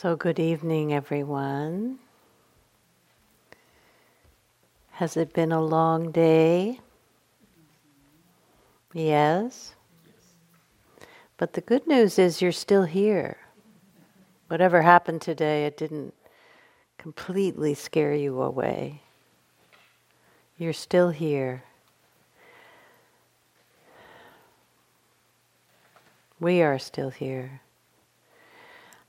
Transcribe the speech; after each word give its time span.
So, 0.00 0.16
good 0.16 0.38
evening, 0.38 0.94
everyone. 0.94 1.98
Has 4.92 5.14
it 5.14 5.34
been 5.34 5.52
a 5.52 5.60
long 5.60 6.10
day? 6.10 6.80
Yes. 8.94 9.74
But 11.36 11.52
the 11.52 11.60
good 11.60 11.86
news 11.86 12.18
is 12.18 12.40
you're 12.40 12.50
still 12.50 12.84
here. 12.84 13.36
Whatever 14.48 14.80
happened 14.80 15.20
today, 15.20 15.66
it 15.66 15.76
didn't 15.76 16.14
completely 16.96 17.74
scare 17.74 18.14
you 18.14 18.40
away. 18.40 19.02
You're 20.56 20.72
still 20.72 21.10
here. 21.10 21.62
We 26.40 26.62
are 26.62 26.78
still 26.78 27.10
here. 27.10 27.60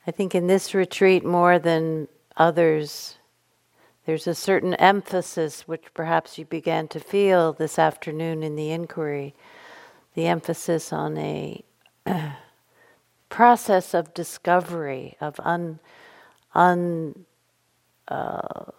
I 0.06 0.12
think 0.12 0.34
in 0.34 0.48
this 0.48 0.74
retreat, 0.74 1.24
more 1.24 1.60
than 1.60 2.08
others, 2.36 3.18
there's 4.05 4.26
a 4.28 4.34
certain 4.34 4.73
emphasis 4.76 5.68
which 5.68 5.94
perhaps 5.94 6.38
you 6.38 6.46
began 6.46 6.88
to 6.90 7.00
feel 7.00 7.54
this 7.54 7.78
afternoon 7.78 8.42
in 8.44 8.56
the 8.56 8.72
inquiry 8.72 9.36
the 10.14 10.28
emphasis 10.28 10.92
on 10.92 11.18
a 11.18 11.64
process 13.30 13.94
of 13.94 14.14
discovery, 14.14 15.16
of 15.22 15.40
un, 15.40 15.80
un 16.54 17.26
uh, 18.08 18.72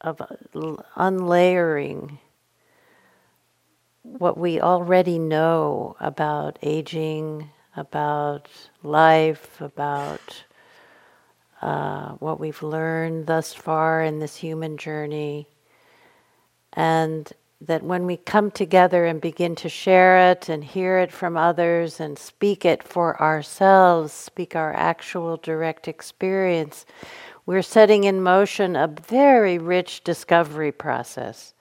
of 0.00 0.20
unlayering 0.96 2.18
what 4.02 4.36
we 4.36 4.60
already 4.60 5.18
know 5.18 5.96
about 6.00 6.58
aging, 6.62 7.50
about 7.76 8.48
life, 8.82 9.60
about 9.60 10.44
uh, 11.60 12.10
what 12.12 12.40
we've 12.40 12.62
learned 12.62 13.26
thus 13.26 13.52
far 13.54 14.02
in 14.02 14.18
this 14.18 14.36
human 14.36 14.76
journey, 14.76 15.46
and 16.72 17.32
that 17.60 17.84
when 17.84 18.06
we 18.06 18.16
come 18.16 18.50
together 18.50 19.06
and 19.06 19.20
begin 19.20 19.54
to 19.54 19.68
share 19.68 20.30
it 20.32 20.48
and 20.48 20.64
hear 20.64 20.98
it 20.98 21.12
from 21.12 21.36
others 21.36 22.00
and 22.00 22.18
speak 22.18 22.64
it 22.64 22.82
for 22.82 23.20
ourselves, 23.22 24.12
speak 24.12 24.56
our 24.56 24.72
actual 24.74 25.36
direct 25.36 25.86
experience, 25.86 26.84
we're 27.46 27.62
setting 27.62 28.02
in 28.02 28.20
motion 28.20 28.74
a 28.74 28.88
very 28.88 29.58
rich 29.58 30.02
discovery 30.02 30.72
process. 30.72 31.54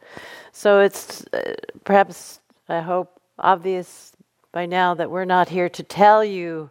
So 0.52 0.82
it's 0.82 1.26
uh, 1.34 1.56
perhaps, 1.84 2.40
I 2.68 2.82
hope, 2.82 3.20
obvious 3.40 4.14
by 4.52 4.66
now 4.66 4.94
that 4.94 5.10
we're 5.10 5.26
not 5.26 5.50
here 5.50 5.70
to 5.70 5.84
tell 5.84 6.24
you 6.24 6.70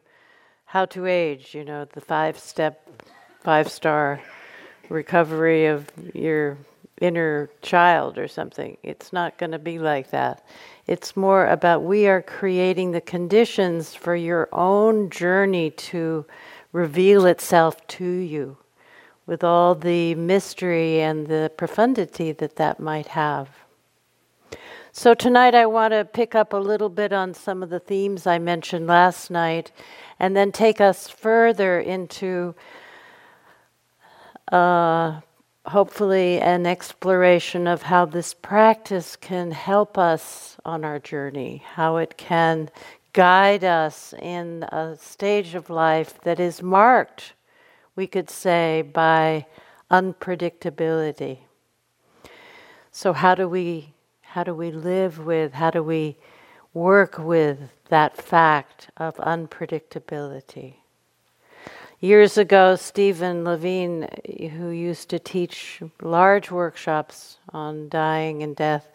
how 0.66 0.84
to 0.86 1.06
age, 1.06 1.55
you 1.55 1.64
know, 1.64 1.84
the 1.84 2.00
five 2.00 2.38
step, 2.38 2.88
five 3.42 3.70
star 3.70 4.20
recovery 4.88 5.66
of 5.66 5.86
your 6.14 6.58
inner 7.00 7.48
child 7.62 8.19
or 8.19 8.28
something. 8.28 8.77
It's 8.82 9.12
not 9.12 9.38
going 9.38 9.52
to 9.52 9.58
be 9.58 9.78
like 9.78 10.10
that. 10.10 10.44
It's 10.86 11.16
more 11.16 11.47
about 11.47 11.82
we 11.82 12.06
are 12.06 12.22
creating 12.22 12.92
the 12.92 13.00
conditions 13.00 13.94
for 13.94 14.14
your 14.14 14.48
own 14.52 15.10
journey 15.10 15.70
to 15.70 16.27
reveal 16.72 17.27
itself 17.27 17.86
to 17.88 18.04
you 18.04 18.58
with 19.26 19.44
all 19.44 19.74
the 19.74 20.14
mystery 20.14 21.00
and 21.00 21.26
the 21.26 21.50
profundity 21.56 22.32
that 22.32 22.56
that 22.56 22.80
might 22.80 23.08
have. 23.08 23.48
So, 24.92 25.14
tonight 25.14 25.54
I 25.54 25.66
want 25.66 25.92
to 25.92 26.04
pick 26.04 26.34
up 26.34 26.52
a 26.52 26.56
little 26.56 26.88
bit 26.88 27.12
on 27.12 27.32
some 27.32 27.62
of 27.62 27.70
the 27.70 27.78
themes 27.78 28.26
I 28.26 28.38
mentioned 28.38 28.88
last 28.88 29.30
night 29.30 29.70
and 30.18 30.36
then 30.36 30.50
take 30.50 30.80
us 30.80 31.08
further 31.08 31.78
into 31.78 32.54
uh, 34.50 35.20
hopefully 35.66 36.41
an 36.41 36.66
exploration 36.66 37.69
of 37.69 37.82
how 37.82 38.04
this 38.04 38.34
practice 38.34 39.14
can 39.14 39.52
help 39.52 39.97
us 39.97 40.56
on 40.64 40.84
our 40.84 40.98
journey, 40.98 41.62
how 41.75 41.97
it 41.97 42.16
can 42.16 42.69
guide 43.12 43.64
us 43.64 44.12
in 44.20 44.64
a 44.64 44.97
stage 45.00 45.54
of 45.54 45.70
life 45.70 46.20
that 46.22 46.41
is 46.41 46.62
marked, 46.62 47.32
we 48.00 48.06
could 48.06 48.31
say, 48.31 48.81
by 48.81 49.44
unpredictability. 49.91 51.41
So, 52.91 53.12
how 53.12 53.34
do 53.34 53.47
we 53.47 53.93
how 54.22 54.43
do 54.43 54.55
we 54.55 54.71
live 54.71 55.19
with, 55.19 55.53
how 55.53 55.71
do 55.71 55.83
we 55.83 56.16
work 56.72 57.19
with 57.19 57.59
that 57.91 58.16
fact 58.16 58.88
of 58.97 59.16
unpredictability? 59.16 60.77
Years 61.99 62.38
ago, 62.38 62.75
Stephen 62.75 63.44
Levine, 63.44 64.09
who 64.56 64.71
used 64.71 65.11
to 65.11 65.19
teach 65.19 65.82
large 66.00 66.50
workshops 66.50 67.37
on 67.50 67.91
dying 67.91 68.43
and 68.43 68.56
death, 68.56 68.88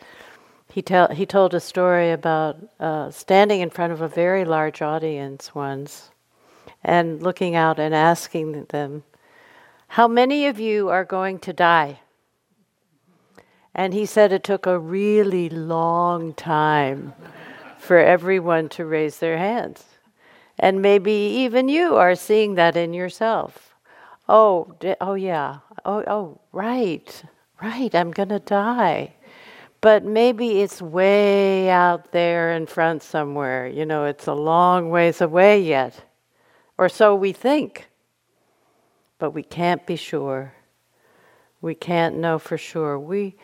he, 0.74 0.82
tell, 0.82 1.10
he 1.10 1.28
told 1.28 1.54
a 1.54 1.60
story 1.60 2.10
about 2.12 2.58
uh, 2.80 3.12
standing 3.12 3.62
in 3.62 3.70
front 3.70 3.94
of 3.94 4.02
a 4.02 4.08
very 4.08 4.46
large 4.46 4.82
audience 4.82 5.54
once 5.54 6.10
and 6.86 7.22
looking 7.22 7.56
out 7.56 7.80
and 7.80 7.96
asking 7.96 8.66
them, 8.66 9.04
How 9.88 10.08
many 10.08 10.46
of 10.46 10.60
you 10.60 10.90
are 10.90 11.04
going 11.04 11.40
to 11.40 11.52
die? 11.52 12.00
And 13.74 13.94
he 13.94 14.06
said 14.06 14.32
it 14.32 14.44
took 14.44 14.68
a 14.68 14.80
really 14.80 15.50
long 15.50 16.34
time 16.36 17.14
for 17.80 17.98
everyone 17.98 18.70
to 18.70 18.86
raise 18.86 19.18
their 19.18 19.38
hands. 19.38 19.84
And 20.60 20.82
maybe 20.82 21.12
even 21.12 21.68
you 21.68 21.96
are 21.96 22.16
seeing 22.16 22.56
that 22.56 22.78
in 22.78 22.94
yourself. 22.94 23.76
Oh, 24.30 24.76
oh 25.02 25.16
yeah. 25.16 25.58
Oh, 25.84 26.04
oh, 26.08 26.42
right. 26.52 27.24
Right, 27.62 27.94
I'm 27.96 28.12
going 28.12 28.30
to 28.30 28.40
die. 28.40 29.16
But 29.82 30.06
maybe 30.06 30.62
it's 30.62 30.82
way 30.82 31.70
out 31.70 32.12
there 32.12 32.52
in 32.52 32.68
front 32.68 33.02
somewhere. 33.02 33.68
You 33.68 33.86
know, 33.86 34.06
it's 34.06 34.28
a 34.28 34.34
long 34.34 34.90
ways 34.90 35.20
away 35.20 35.62
yet. 35.62 36.04
Or 36.78 36.90
so 36.90 37.16
we 37.16 37.32
think. 37.32 37.88
But 39.18 39.32
we 39.32 39.44
can't 39.44 39.86
be 39.86 39.96
sure. 39.96 40.54
We 41.62 41.74
can't 41.76 42.18
know 42.18 42.38
for 42.38 42.58
sure. 42.58 43.00
We 43.00 43.36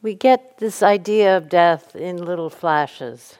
we 0.00 0.14
get 0.14 0.58
this 0.58 0.82
idea 0.82 1.36
of 1.36 1.48
death 1.48 1.96
in 1.96 2.24
little 2.24 2.50
flashes, 2.50 3.38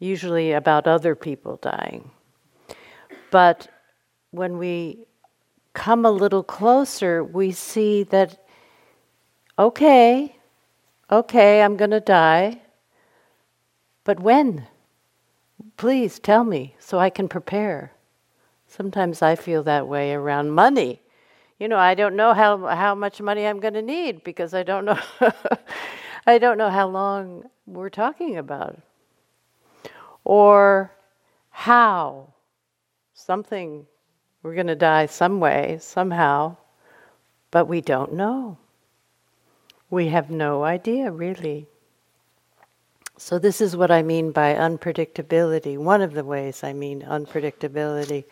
usually 0.00 0.52
about 0.52 0.88
other 0.88 1.14
people 1.14 1.56
dying. 1.56 2.10
But 3.30 3.68
when 4.32 4.58
we 4.58 5.06
come 5.74 6.04
a 6.04 6.10
little 6.10 6.42
closer, 6.42 7.22
we 7.22 7.52
see 7.52 8.02
that, 8.04 8.44
okay, 9.56 10.34
okay, 11.10 11.62
I'm 11.62 11.76
going 11.76 11.92
to 11.92 12.00
die, 12.00 12.60
but 14.02 14.18
when? 14.18 14.66
Please 15.76 16.18
tell 16.18 16.42
me 16.42 16.74
so 16.80 16.98
I 16.98 17.10
can 17.10 17.28
prepare. 17.28 17.92
Sometimes 18.68 19.22
I 19.22 19.34
feel 19.34 19.64
that 19.64 19.88
way 19.88 20.12
around 20.12 20.50
money 20.50 21.00
you 21.58 21.66
know, 21.66 21.76
I 21.76 21.94
don't 21.94 22.14
know 22.14 22.34
how 22.34 22.66
how 22.66 22.94
much 22.94 23.20
money 23.20 23.46
I'm 23.46 23.58
going 23.60 23.74
to 23.74 23.82
need 23.82 24.22
because 24.22 24.54
I 24.54 24.62
don't 24.62 24.84
know 24.84 24.98
I 26.26 26.38
don't 26.38 26.58
know 26.58 26.70
how 26.70 26.88
long 26.88 27.44
we're 27.66 27.90
talking 27.90 28.36
about. 28.36 28.80
Or 30.24 30.92
how 31.50 32.32
something 33.12 33.86
we're 34.42 34.54
going 34.54 34.68
to 34.68 34.76
die 34.76 35.06
some 35.06 35.40
way, 35.40 35.78
somehow, 35.80 36.56
but 37.50 37.66
we 37.66 37.80
don't 37.80 38.12
know. 38.12 38.58
We 39.90 40.08
have 40.08 40.30
no 40.30 40.62
idea 40.62 41.10
really. 41.10 41.66
So, 43.20 43.40
this 43.40 43.60
is 43.60 43.76
what 43.76 43.90
I 43.90 44.04
mean 44.04 44.30
by 44.30 44.54
unpredictability, 44.54 45.76
one 45.76 46.02
of 46.02 46.14
the 46.14 46.22
ways 46.22 46.62
I 46.62 46.72
mean 46.72 47.02
unpredictability. 47.02 48.26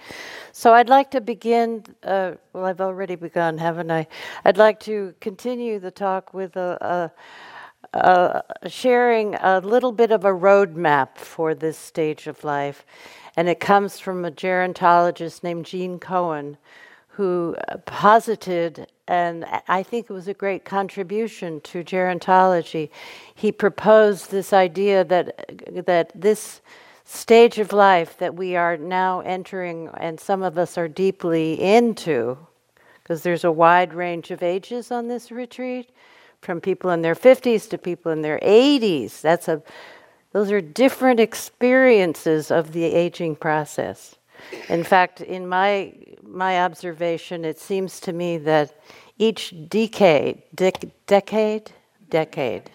So, 0.53 0.73
I'd 0.75 0.89
like 0.89 1.11
to 1.11 1.21
begin, 1.21 1.85
uh, 2.05 2.35
well, 2.53 2.67
I've 2.67 2.81
already 2.81 3.17
begun, 3.17 3.59
haven't 3.59 3.91
I? 3.91 4.07
I'd 4.45 4.59
like 4.59 4.79
to 4.81 5.13
continue 5.21 5.81
the 5.81 5.91
talk 5.91 6.33
with 6.33 6.55
a, 6.55 7.11
a, 7.93 7.99
a 7.99 8.71
sharing 8.71 9.35
a 9.35 9.59
little 9.59 9.91
bit 9.91 10.13
of 10.13 10.25
a 10.25 10.31
roadmap 10.31 11.17
for 11.17 11.53
this 11.53 11.77
stage 11.77 12.29
of 12.29 12.45
life. 12.45 12.87
And 13.37 13.49
it 13.49 13.59
comes 13.59 13.99
from 13.99 14.25
a 14.25 14.31
gerontologist 14.31 15.43
named 15.43 15.67
Gene 15.67 15.99
Cohen, 15.99 16.59
who 17.17 17.57
uh, 17.69 17.79
posited 17.79 18.87
and 19.09 19.47
I 19.69 19.83
think 19.85 20.11
it 20.11 20.13
was 20.13 20.27
a 20.27 20.35
great 20.35 20.65
contribution 20.65 21.61
to 21.63 21.85
gerontology. 21.85 22.91
He 23.35 23.53
proposed 23.53 24.31
this 24.31 24.53
idea 24.53 25.05
that 25.05 25.29
uh, 25.29 25.83
that 25.83 26.11
this 26.15 26.61
stage 27.05 27.59
of 27.59 27.73
life 27.73 28.19
that 28.19 28.35
we 28.35 28.57
are 28.57 28.77
now 28.77 29.21
entering, 29.21 29.89
and 29.97 30.19
some 30.19 30.43
of 30.43 30.59
us 30.59 30.77
are 30.77 30.89
deeply 30.89 31.55
into, 31.63 32.37
because 33.03 33.23
there's 33.23 33.45
a 33.45 33.53
wide 33.53 33.95
range 33.95 34.33
of 34.33 34.43
ages 34.43 34.91
on 34.91 35.07
this 35.07 35.31
retreat, 35.31 35.91
from 36.43 36.61
people 36.61 36.91
in 36.91 37.03
their 37.03 37.15
50s 37.15 37.71
to 37.71 37.79
people 37.79 38.11
in 38.11 38.23
their 38.23 38.41
80s. 38.41 39.21
That's 39.21 39.47
a 39.47 39.63
those 40.33 40.51
are 40.51 40.61
different 40.61 41.21
experiences 41.21 42.51
of 42.51 42.73
the 42.73 42.85
aging 42.85 43.37
process. 43.37 44.16
In 44.69 44.85
fact, 44.85 45.21
in 45.21 45.49
my 45.49 45.93
my 46.23 46.63
observation, 46.63 47.45
it 47.45 47.59
seems 47.59 48.01
to 48.01 48.13
me 48.13 48.37
that 48.39 48.75
each 49.19 49.55
decade, 49.69 50.43
dec- 50.55 50.91
decade, 51.07 51.73
decade. 52.11 52.71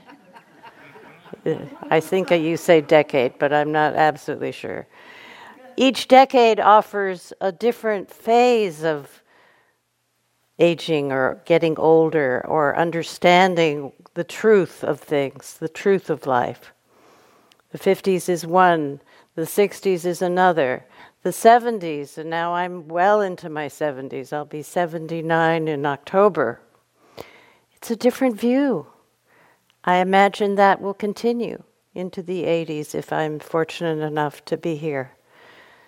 I 1.90 2.00
think 2.00 2.32
you 2.32 2.58
say 2.58 2.82
decade, 2.82 3.38
but 3.40 3.52
I'm 3.52 3.72
not 3.72 3.96
absolutely 3.96 4.52
sure. 4.52 4.88
Each 5.78 6.08
decade 6.08 6.60
offers 6.60 7.34
a 7.42 7.52
different 7.52 8.12
phase 8.12 8.84
of 8.84 9.22
aging 10.60 11.12
or 11.12 11.42
getting 11.46 11.78
older 11.80 12.46
or 12.48 12.78
understanding 12.78 13.92
the 14.14 14.24
truth 14.24 14.84
of 14.84 15.00
things, 15.00 15.56
the 15.60 15.70
truth 15.70 16.10
of 16.10 16.28
life. 16.28 16.74
The 17.72 17.80
50s 17.80 18.30
is 18.30 18.46
one, 18.46 19.02
the 19.36 19.44
60s 19.44 20.06
is 20.06 20.22
another, 20.22 20.86
the 21.24 21.30
70s, 21.30 22.18
and 22.18 22.30
now 22.30 22.54
I'm 22.56 22.88
well 22.88 23.22
into 23.22 23.50
my 23.50 23.68
70s. 23.68 24.34
I'll 24.34 24.46
be 24.46 24.64
79 24.64 25.68
in 25.68 25.86
October. 25.86 26.60
It's 27.74 27.92
a 27.92 27.96
different 27.96 28.40
view. 28.40 28.88
I 29.84 29.98
imagine 29.98 30.56
that 30.56 30.82
will 30.82 30.94
continue 30.94 31.64
into 31.94 32.22
the 32.24 32.44
80s 32.44 32.96
if 32.96 33.12
I'm 33.12 33.40
fortunate 33.40 34.04
enough 34.04 34.44
to 34.46 34.58
be 34.58 34.76
here. 34.76 35.12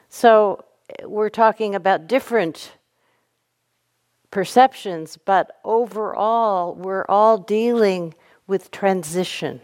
So 0.10 0.64
we're 1.04 1.30
talking 1.30 1.74
about 1.74 2.08
different 2.08 2.74
perceptions, 4.30 5.18
but 5.18 5.60
overall, 5.64 6.76
we're 6.76 7.06
all 7.06 7.38
dealing 7.38 8.14
with 8.48 8.72
transition. 8.72 9.62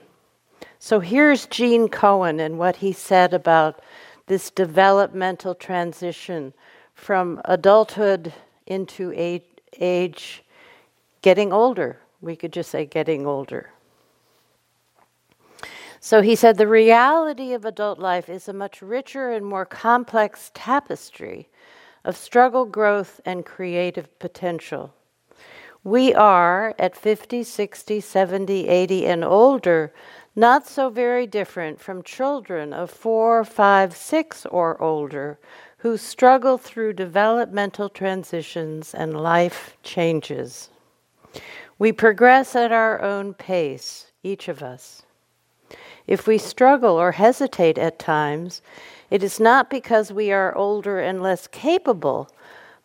So 0.77 0.99
here's 0.99 1.45
Gene 1.47 1.89
Cohen 1.89 2.39
and 2.39 2.57
what 2.57 2.77
he 2.77 2.93
said 2.93 3.33
about 3.33 3.81
this 4.29 4.51
developmental 4.51 5.55
transition 5.55 6.53
from 6.93 7.41
adulthood 7.45 8.31
into 8.67 9.11
age, 9.15 9.43
age 9.79 10.43
getting 11.23 11.51
older. 11.51 11.99
We 12.21 12.35
could 12.35 12.53
just 12.53 12.69
say 12.69 12.85
getting 12.85 13.25
older. 13.25 13.71
So 15.99 16.21
he 16.21 16.35
said 16.35 16.57
the 16.57 16.67
reality 16.67 17.53
of 17.53 17.65
adult 17.65 17.97
life 17.97 18.29
is 18.29 18.47
a 18.47 18.53
much 18.53 18.83
richer 18.83 19.31
and 19.31 19.43
more 19.43 19.65
complex 19.65 20.51
tapestry 20.53 21.49
of 22.05 22.15
struggle, 22.15 22.65
growth, 22.65 23.19
and 23.25 23.43
creative 23.43 24.19
potential. 24.19 24.93
We 25.83 26.13
are, 26.13 26.75
at 26.77 26.95
50, 26.95 27.41
60, 27.41 27.99
70, 27.99 28.67
80, 28.67 29.07
and 29.07 29.25
older, 29.25 29.91
not 30.39 30.65
so 30.65 30.89
very 30.89 31.27
different 31.27 31.81
from 31.81 32.01
children 32.01 32.71
of 32.71 32.89
four, 32.89 33.43
five, 33.43 33.93
six, 33.93 34.45
or 34.45 34.81
older 34.81 35.37
who 35.79 35.97
struggle 35.97 36.57
through 36.57 36.93
developmental 36.93 37.89
transitions 37.89 38.93
and 38.93 39.21
life 39.21 39.75
changes. 39.83 40.69
We 41.77 41.91
progress 41.91 42.55
at 42.55 42.71
our 42.71 43.01
own 43.01 43.33
pace, 43.33 44.13
each 44.23 44.47
of 44.47 44.63
us. 44.63 45.03
If 46.07 46.25
we 46.25 46.37
struggle 46.37 46.95
or 46.95 47.11
hesitate 47.11 47.77
at 47.77 47.99
times, 47.99 48.61
it 49.11 49.21
is 49.23 49.41
not 49.41 49.69
because 49.69 50.13
we 50.13 50.31
are 50.31 50.55
older 50.55 51.01
and 51.01 51.21
less 51.21 51.47
capable, 51.47 52.31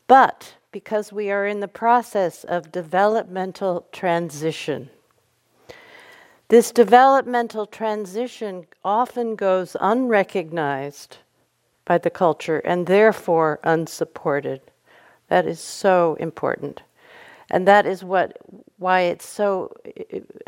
but 0.08 0.56
because 0.72 1.12
we 1.12 1.30
are 1.30 1.46
in 1.46 1.60
the 1.60 1.68
process 1.68 2.42
of 2.42 2.72
developmental 2.72 3.86
transition. 3.92 4.90
This 6.54 6.70
developmental 6.70 7.66
transition 7.66 8.68
often 8.84 9.34
goes 9.34 9.76
unrecognized 9.80 11.16
by 11.84 11.98
the 11.98 12.10
culture 12.10 12.58
and 12.58 12.86
therefore 12.86 13.58
unsupported. 13.64 14.60
That 15.26 15.48
is 15.48 15.58
so 15.58 16.14
important. 16.20 16.82
And 17.50 17.66
that 17.66 17.86
is 17.86 18.04
what 18.04 18.38
why 18.78 19.00
it's 19.00 19.26
so 19.26 19.74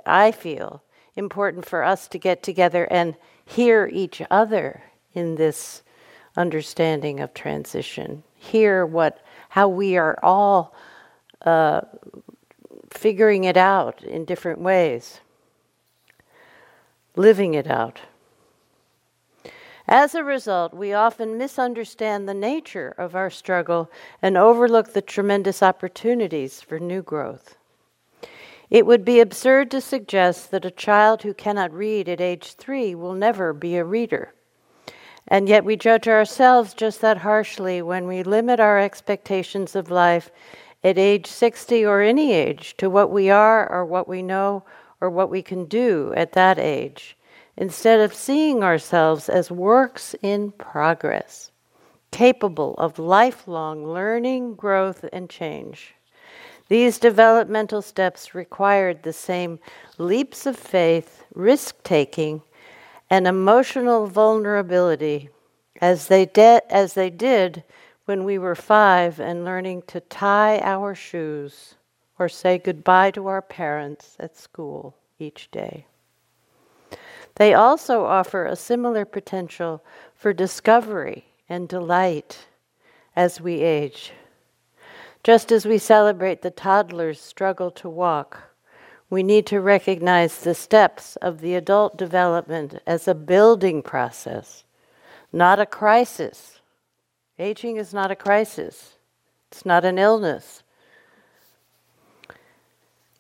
I 0.06 0.31
feel 0.31 0.81
important 1.17 1.67
for 1.67 1.82
us 1.82 2.06
to 2.06 2.19
get 2.19 2.41
together 2.41 2.85
and 2.88 3.17
hear 3.44 3.91
each 3.93 4.23
other 4.31 4.85
in 5.12 5.35
this 5.35 5.82
understanding 6.37 7.19
of 7.19 7.35
transition. 7.35 8.23
Hear 8.37 8.87
what 8.87 9.26
how 9.49 9.67
we 9.67 9.97
are 9.97 10.20
all 10.23 10.73
uh, 11.44 11.81
figuring 12.91 13.43
it 13.43 13.56
out 13.56 14.05
in 14.05 14.25
different 14.25 14.61
ways 14.61 15.20
living 17.16 17.54
it 17.54 17.66
out. 17.66 18.00
As 19.88 20.14
a 20.14 20.24
result, 20.24 20.74
we 20.74 20.92
often 20.92 21.38
misunderstand 21.38 22.28
the 22.28 22.34
nature 22.34 22.94
of 22.98 23.14
our 23.14 23.30
struggle 23.30 23.90
and 24.20 24.36
overlook 24.36 24.92
the 24.92 25.02
tremendous 25.02 25.62
opportunities 25.62 26.60
for 26.60 26.80
new 26.80 27.02
growth. 27.02 27.56
It 28.68 28.84
would 28.84 29.04
be 29.04 29.20
absurd 29.20 29.70
to 29.70 29.80
suggest 29.80 30.50
that 30.50 30.64
a 30.64 30.72
child 30.72 31.22
who 31.22 31.32
cannot 31.32 31.72
read 31.72 32.08
at 32.08 32.20
age 32.20 32.54
three 32.54 32.96
will 32.96 33.14
never 33.14 33.52
be 33.52 33.76
a 33.76 33.84
reader. 33.84 34.32
And 35.28 35.48
yet 35.48 35.64
we 35.64 35.76
judge 35.76 36.08
ourselves 36.08 36.74
just 36.74 37.00
that 37.00 37.19
harshly 37.19 37.80
when 37.80 38.08
we 38.08 38.24
limit 38.24 38.58
our 38.58 38.80
expectations 38.80 39.76
of 39.76 39.90
life 39.90 40.30
at 40.82 40.98
age 40.98 41.26
60 41.26 41.84
or 41.84 42.00
any 42.00 42.32
age 42.32 42.76
to 42.78 42.90
what 42.90 43.10
we 43.10 43.30
are 43.30 43.70
or 43.70 43.84
what 43.84 44.08
we 44.08 44.22
know 44.22 44.64
or 45.00 45.10
what 45.10 45.31
we 45.31 45.43
can 45.43 45.64
do 45.66 46.12
at 46.16 46.32
that 46.32 46.58
age, 46.58 47.16
instead 47.56 48.00
of 48.00 48.14
seeing 48.14 48.62
ourselves 48.62 49.28
as 49.28 49.50
works 49.50 50.14
in 50.22 50.50
progress, 50.52 51.50
capable 52.10 52.75
of 52.75 52.98
lifelong 52.98 53.87
learning, 53.87 54.54
growth, 54.54 55.04
and 55.12 55.28
change. 55.28 55.94
These 56.69 56.98
developmental 56.98 57.82
steps 57.82 58.34
required 58.34 59.02
the 59.02 59.12
same 59.12 59.60
leaps 59.98 60.46
of 60.46 60.56
faith, 60.56 61.25
risk 61.34 61.82
taking, 61.84 62.43
and 63.08 63.26
emotional 63.26 64.06
vulnerability 64.06 65.28
as 65.81 66.08
they, 66.08 66.26
de- 66.26 66.62
as 66.69 66.94
they 66.94 67.10
did 67.10 67.62
when 68.06 68.25
we 68.25 68.38
were 68.38 68.54
five 68.54 69.20
and 69.20 69.44
learning 69.44 69.82
to 69.87 70.00
tie 70.00 70.58
our 70.60 70.94
shoes 70.94 71.76
or 72.18 72.28
say 72.28 72.58
goodbye 72.58 73.10
to 73.12 73.26
our 73.26 73.42
parents 73.42 74.16
at 74.18 74.36
school 74.36 74.96
each 75.18 75.50
day. 75.50 75.86
They 77.36 77.52
also 77.52 78.04
offer 78.04 78.44
a 78.44 78.56
similar 78.56 79.04
potential 79.04 79.84
for 80.14 80.32
discovery 80.32 81.24
and 81.48 81.68
delight 81.68 82.46
as 83.14 83.40
we 83.40 83.60
age. 83.60 84.12
Just 85.22 85.52
as 85.52 85.67
we 85.67 85.79
celebrate 85.79 86.43
the 86.43 86.50
toddler's 86.50 87.20
struggle 87.20 87.70
to 87.72 87.88
walk, 87.88 88.38
we 89.10 89.22
need 89.22 89.46
to 89.46 89.60
recognize 89.60 90.41
the 90.41 90.55
steps 90.55 91.17
of 91.17 91.41
the 91.41 91.55
adult 91.55 91.96
development 91.96 92.81
as 92.86 93.06
a 93.06 93.14
building 93.14 93.82
process, 93.82 94.64
not 95.32 95.60
a 95.60 95.67
crisis. 95.67 96.60
Aging 97.38 97.76
is 97.76 97.93
not 97.93 98.10
a 98.10 98.17
crisis, 98.17 98.94
it's 99.50 99.67
not 99.67 99.84
an 99.84 99.98
illness, 99.98 100.62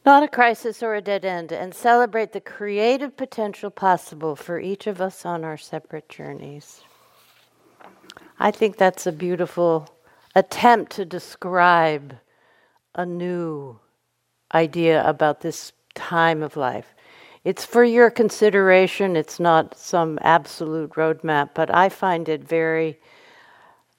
not 0.06 0.22
a 0.22 0.28
crisis 0.28 0.82
or 0.82 0.94
a 0.94 1.02
dead 1.02 1.24
end, 1.24 1.52
and 1.52 1.74
celebrate 1.74 2.32
the 2.32 2.40
creative 2.40 3.16
potential 3.16 3.70
possible 3.70 4.36
for 4.36 4.60
each 4.60 4.86
of 4.86 5.00
us 5.00 5.26
on 5.26 5.44
our 5.44 5.56
separate 5.58 6.08
journeys. 6.08 6.82
I 8.38 8.52
think 8.52 8.76
that's 8.76 9.06
a 9.06 9.12
beautiful 9.12 9.88
attempt 10.36 10.92
to 10.92 11.04
describe 11.04 12.14
a 12.94 13.04
new 13.04 13.78
idea 14.54 15.06
about 15.06 15.40
this 15.40 15.72
time 15.94 16.42
of 16.42 16.56
life. 16.56 16.94
It's 17.44 17.64
for 17.64 17.84
your 17.84 18.10
consideration, 18.10 19.16
it's 19.16 19.40
not 19.40 19.76
some 19.76 20.18
absolute 20.22 20.90
roadmap, 20.90 21.50
but 21.54 21.74
I 21.74 21.88
find 21.88 22.28
it 22.28 22.42
very 22.44 22.98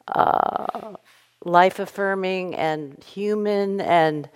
uh, 0.08 0.96
life 1.44 1.80
affirming 1.80 2.56
and 2.56 3.04
human 3.04 3.82
and 3.82 4.30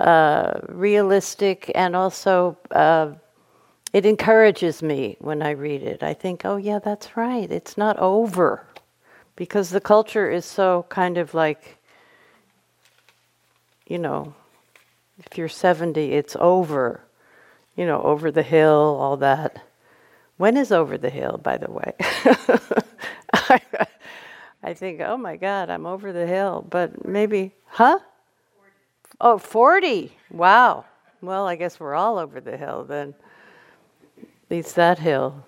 uh, 0.00 0.60
realistic 0.68 1.70
and 1.74 1.94
also 1.94 2.56
uh, 2.70 3.12
it 3.92 4.06
encourages 4.06 4.82
me 4.82 5.16
when 5.20 5.42
I 5.42 5.50
read 5.50 5.82
it. 5.82 6.02
I 6.02 6.14
think, 6.14 6.42
oh, 6.44 6.56
yeah, 6.56 6.78
that's 6.78 7.16
right. 7.16 7.50
It's 7.50 7.76
not 7.76 7.98
over. 7.98 8.64
Because 9.36 9.70
the 9.70 9.80
culture 9.80 10.30
is 10.30 10.44
so 10.44 10.86
kind 10.88 11.18
of 11.18 11.34
like, 11.34 11.76
you 13.86 13.98
know, 13.98 14.34
if 15.18 15.36
you're 15.36 15.48
70, 15.48 16.12
it's 16.12 16.36
over. 16.38 17.02
You 17.76 17.86
know, 17.86 18.00
over 18.02 18.30
the 18.30 18.42
hill, 18.42 18.98
all 19.00 19.16
that. 19.18 19.62
When 20.36 20.56
is 20.56 20.72
over 20.72 20.96
the 20.96 21.10
hill, 21.10 21.38
by 21.42 21.56
the 21.56 21.70
way? 21.70 21.92
I 24.62 24.74
think, 24.74 25.00
oh 25.00 25.16
my 25.16 25.36
God, 25.36 25.68
I'm 25.68 25.86
over 25.86 26.12
the 26.12 26.26
hill. 26.26 26.64
But 26.68 27.06
maybe, 27.06 27.52
huh? 27.66 27.98
Oh, 29.20 29.36
40. 29.36 30.16
Wow. 30.30 30.86
Well, 31.20 31.46
I 31.46 31.56
guess 31.56 31.78
we're 31.78 31.94
all 31.94 32.18
over 32.18 32.40
the 32.40 32.56
hill 32.56 32.84
then. 32.84 33.14
At 34.18 34.26
least 34.50 34.74
that 34.76 34.98
hill. 34.98 35.44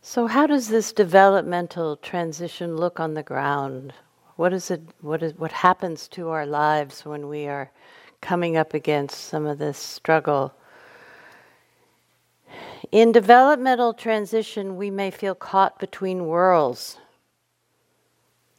So, 0.00 0.26
how 0.26 0.48
does 0.48 0.66
this 0.68 0.92
developmental 0.92 1.96
transition 1.96 2.76
look 2.76 2.98
on 2.98 3.14
the 3.14 3.22
ground? 3.22 3.94
What 4.34 4.52
is 4.52 4.70
it? 4.70 4.82
What 5.00 5.22
is 5.22 5.34
what 5.38 5.52
happens 5.52 6.08
to 6.08 6.30
our 6.30 6.44
lives 6.44 7.04
when 7.04 7.28
we 7.28 7.46
are 7.46 7.70
coming 8.20 8.56
up 8.56 8.74
against 8.74 9.26
some 9.28 9.46
of 9.46 9.58
this 9.58 9.78
struggle? 9.78 10.52
In 12.90 13.12
developmental 13.12 13.94
transition, 13.94 14.76
we 14.76 14.90
may 14.90 15.12
feel 15.12 15.36
caught 15.36 15.78
between 15.78 16.26
worlds. 16.26 16.98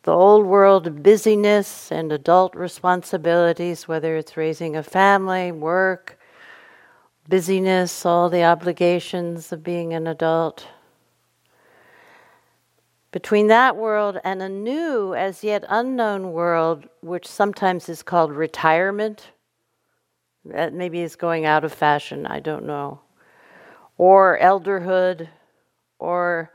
The 0.04 0.12
old 0.12 0.46
world 0.46 1.02
busyness 1.02 1.92
and 1.92 2.12
adult 2.12 2.56
responsibilities, 2.56 3.88
whether 3.88 4.16
it's 4.18 4.38
raising 4.38 4.76
a 4.76 4.84
family, 4.84 5.52
work, 5.52 6.20
busyness, 7.28 8.06
all 8.06 8.30
the 8.30 8.44
obligations 8.44 9.52
of 9.52 9.64
being 9.64 9.94
an 9.94 10.08
adult 10.08 10.68
between 13.14 13.46
that 13.48 13.78
world 13.78 14.18
and 14.24 14.42
a 14.42 14.50
new, 14.50 15.14
as 15.14 15.44
yet 15.44 15.64
unknown 15.70 16.34
world, 16.34 16.90
which 17.02 17.28
sometimes 17.28 17.88
is 17.88 18.02
called 18.02 18.32
retirement. 18.32 19.30
That 20.44 20.74
maybe 20.74 21.00
is 21.02 21.16
going 21.16 21.46
out 21.46 21.64
of 21.64 21.72
fashion, 21.72 22.26
I 22.26 22.40
don't 22.40 22.66
know. 22.66 23.00
Or 23.98 24.40
elderhood, 24.42 25.30
or 26.00 26.52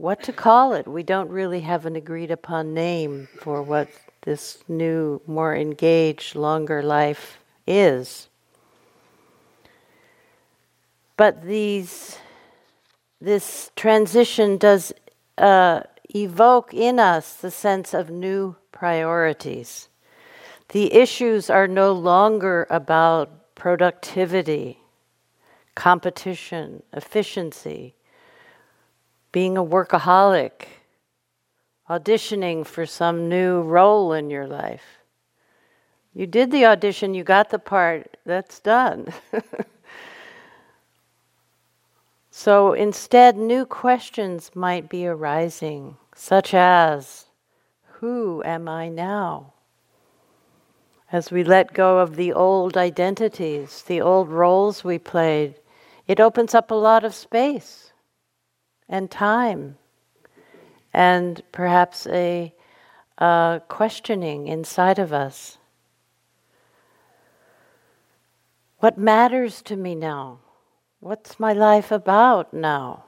what 0.00 0.22
to 0.22 0.32
call 0.32 0.72
it. 0.72 0.88
We 0.88 1.02
don't 1.02 1.28
really 1.28 1.60
have 1.60 1.84
an 1.84 1.94
agreed 1.94 2.30
upon 2.30 2.72
name 2.72 3.28
for 3.38 3.62
what 3.62 3.88
this 4.22 4.64
new, 4.66 5.20
more 5.26 5.54
engaged, 5.54 6.34
longer 6.34 6.82
life 6.82 7.38
is. 7.66 8.28
But 11.18 11.42
these, 11.42 12.16
this 13.20 13.70
transition 13.76 14.56
does 14.56 14.94
uh, 15.36 15.82
evoke 16.14 16.72
in 16.72 16.98
us 16.98 17.34
the 17.34 17.50
sense 17.50 17.92
of 17.92 18.08
new 18.08 18.56
priorities. 18.72 19.90
The 20.70 20.94
issues 20.94 21.50
are 21.50 21.68
no 21.68 21.92
longer 21.92 22.66
about 22.70 23.54
productivity, 23.54 24.78
competition, 25.74 26.84
efficiency, 26.94 27.96
being 29.32 29.56
a 29.56 29.64
workaholic, 29.64 30.66
auditioning 31.88 32.66
for 32.66 32.86
some 32.86 33.28
new 33.28 33.62
role 33.62 34.12
in 34.12 34.30
your 34.30 34.46
life. 34.46 34.98
You 36.14 36.26
did 36.26 36.50
the 36.50 36.66
audition, 36.66 37.14
you 37.14 37.24
got 37.24 37.50
the 37.50 37.58
part, 37.58 38.16
that's 38.24 38.60
done. 38.60 39.12
So 42.42 42.72
instead, 42.72 43.36
new 43.36 43.66
questions 43.66 44.52
might 44.54 44.88
be 44.88 45.06
arising, 45.06 45.98
such 46.14 46.54
as 46.54 47.26
Who 47.98 48.42
am 48.44 48.66
I 48.66 48.88
now? 48.88 49.52
As 51.12 51.30
we 51.30 51.44
let 51.44 51.74
go 51.74 51.98
of 51.98 52.16
the 52.16 52.32
old 52.32 52.78
identities, 52.78 53.82
the 53.82 54.00
old 54.00 54.30
roles 54.30 54.82
we 54.82 54.98
played, 54.98 55.56
it 56.06 56.18
opens 56.18 56.54
up 56.54 56.70
a 56.70 56.74
lot 56.74 57.04
of 57.04 57.14
space 57.14 57.89
and 58.90 59.10
time 59.10 59.78
and 60.92 61.42
perhaps 61.52 62.06
a, 62.08 62.52
a 63.18 63.62
questioning 63.68 64.48
inside 64.48 64.98
of 64.98 65.12
us. 65.12 65.56
What 68.80 68.98
matters 68.98 69.62
to 69.62 69.76
me 69.76 69.94
now? 69.94 70.40
What's 70.98 71.38
my 71.38 71.52
life 71.52 71.92
about 71.92 72.52
now? 72.52 73.04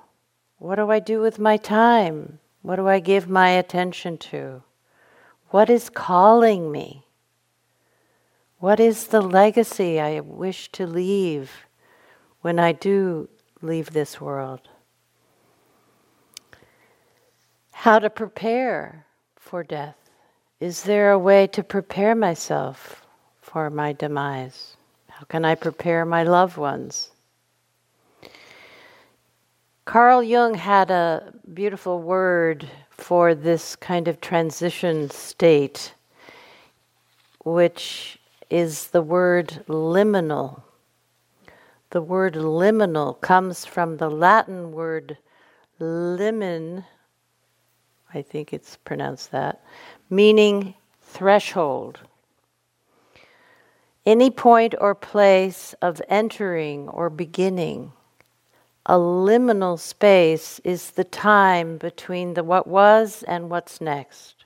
What 0.58 0.76
do 0.76 0.90
I 0.90 1.00
do 1.00 1.20
with 1.20 1.38
my 1.38 1.56
time? 1.56 2.38
What 2.62 2.76
do 2.76 2.86
I 2.86 3.00
give 3.00 3.28
my 3.28 3.50
attention 3.50 4.16
to? 4.18 4.62
What 5.50 5.68
is 5.68 5.90
calling 5.90 6.70
me? 6.70 7.04
What 8.58 8.78
is 8.78 9.08
the 9.08 9.20
legacy 9.20 9.98
I 9.98 10.20
wish 10.20 10.70
to 10.72 10.86
leave 10.86 11.66
when 12.42 12.60
I 12.60 12.72
do 12.72 13.28
leave 13.60 13.90
this 13.90 14.20
world? 14.20 14.68
How 17.82 17.98
to 17.98 18.10
prepare 18.10 19.06
for 19.34 19.64
death? 19.64 19.96
Is 20.60 20.84
there 20.84 21.10
a 21.10 21.18
way 21.18 21.48
to 21.48 21.64
prepare 21.64 22.14
myself 22.14 23.04
for 23.40 23.70
my 23.70 23.92
demise? 23.92 24.76
How 25.08 25.24
can 25.24 25.44
I 25.44 25.56
prepare 25.56 26.04
my 26.04 26.22
loved 26.22 26.56
ones? 26.56 27.10
Carl 29.84 30.22
Jung 30.22 30.54
had 30.54 30.92
a 30.92 31.34
beautiful 31.54 32.00
word 32.00 32.70
for 32.90 33.34
this 33.34 33.74
kind 33.74 34.06
of 34.06 34.20
transition 34.20 35.10
state, 35.10 35.92
which 37.44 38.16
is 38.48 38.90
the 38.90 39.02
word 39.02 39.64
liminal. 39.66 40.62
The 41.90 42.00
word 42.00 42.34
liminal 42.34 43.20
comes 43.20 43.64
from 43.64 43.96
the 43.96 44.08
Latin 44.08 44.70
word 44.70 45.18
limen, 45.80 46.84
I 48.14 48.23
think 48.23 48.52
it's 48.52 48.76
pronounced 48.76 49.33
that, 49.33 49.62
meaning 50.11 50.75
threshold. 51.00 52.00
Any 54.04 54.31
point 54.31 54.75
or 54.81 54.95
place 54.95 55.75
of 55.81 56.02
entering 56.09 56.88
or 56.88 57.09
beginning 57.09 57.92
a 58.85 58.95
liminal 58.95 59.78
space 59.78 60.59
is 60.64 60.90
the 60.90 61.04
time 61.04 61.78
between 61.78 62.35
the 62.35 62.42
what 62.42 62.66
was 62.66 63.23
and 63.28 63.49
what's 63.49 63.81
next. 63.81 64.45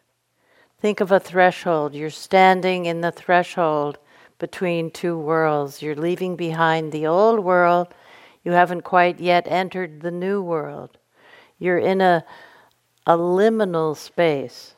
Think 0.79 1.01
of 1.01 1.11
a 1.11 1.19
threshold. 1.19 1.95
You're 1.95 2.11
standing 2.11 2.85
in 2.85 3.01
the 3.01 3.11
threshold 3.11 3.99
between 4.39 4.91
two 4.91 5.19
worlds. 5.19 5.81
You're 5.81 5.97
leaving 5.97 6.37
behind 6.37 6.93
the 6.93 7.07
old 7.07 7.41
world. 7.41 7.89
You 8.45 8.53
haven't 8.53 8.83
quite 8.83 9.19
yet 9.19 9.47
entered 9.49 10.03
the 10.03 10.11
new 10.11 10.43
world. 10.43 10.99
You're 11.59 11.79
in 11.79 12.03
a, 12.03 12.23
a 13.07 13.17
liminal 13.17 13.97
space. 13.97 14.75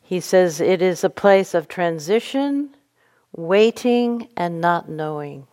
He 0.00 0.20
says 0.20 0.60
it 0.60 0.80
is 0.80 1.04
a 1.04 1.10
place 1.10 1.52
of 1.54 1.68
transition, 1.68 2.74
waiting, 3.36 4.28
and 4.36 4.60
not 4.60 4.88
knowing. 4.88 5.46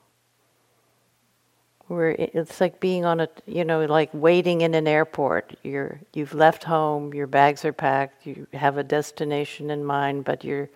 Where 1.87 2.11
it's 2.11 2.59
like 2.61 2.79
being 2.79 3.05
on 3.05 3.19
a 3.19 3.29
you 3.45 3.63
know 3.63 3.85
like 3.85 4.09
waiting 4.13 4.61
in 4.61 4.73
an 4.73 4.87
airport. 4.87 5.55
You're 5.61 5.99
you've 6.13 6.33
left 6.33 6.63
home 6.63 7.13
your 7.13 7.27
bags 7.27 7.63
are 7.63 7.73
packed 7.73 8.25
you 8.25 8.47
have 8.53 8.77
a 8.79 8.83
destination 8.83 9.69
in 9.69 9.85
mind 9.85 10.25
but 10.25 10.43
you're 10.43 10.67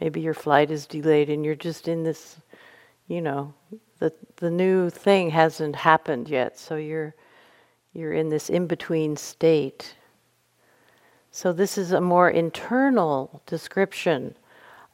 maybe 0.00 0.22
your 0.22 0.32
flight 0.32 0.70
is 0.70 0.86
delayed 0.86 1.28
and 1.28 1.44
you're 1.44 1.54
just 1.54 1.88
in 1.88 2.04
this 2.04 2.40
you 3.06 3.20
know 3.20 3.52
the 3.98 4.12
the 4.36 4.50
new 4.50 4.90
thing 4.90 5.30
hasn't 5.30 5.76
happened 5.76 6.28
yet. 6.28 6.58
So 6.58 6.76
you're 6.76 7.14
you're 7.96 8.12
in 8.12 8.28
this 8.28 8.50
in 8.50 8.66
between 8.66 9.16
state 9.16 9.94
so 11.30 11.52
this 11.52 11.76
is 11.76 11.92
a 11.92 12.00
more 12.00 12.30
internal 12.30 13.42
description 13.46 14.34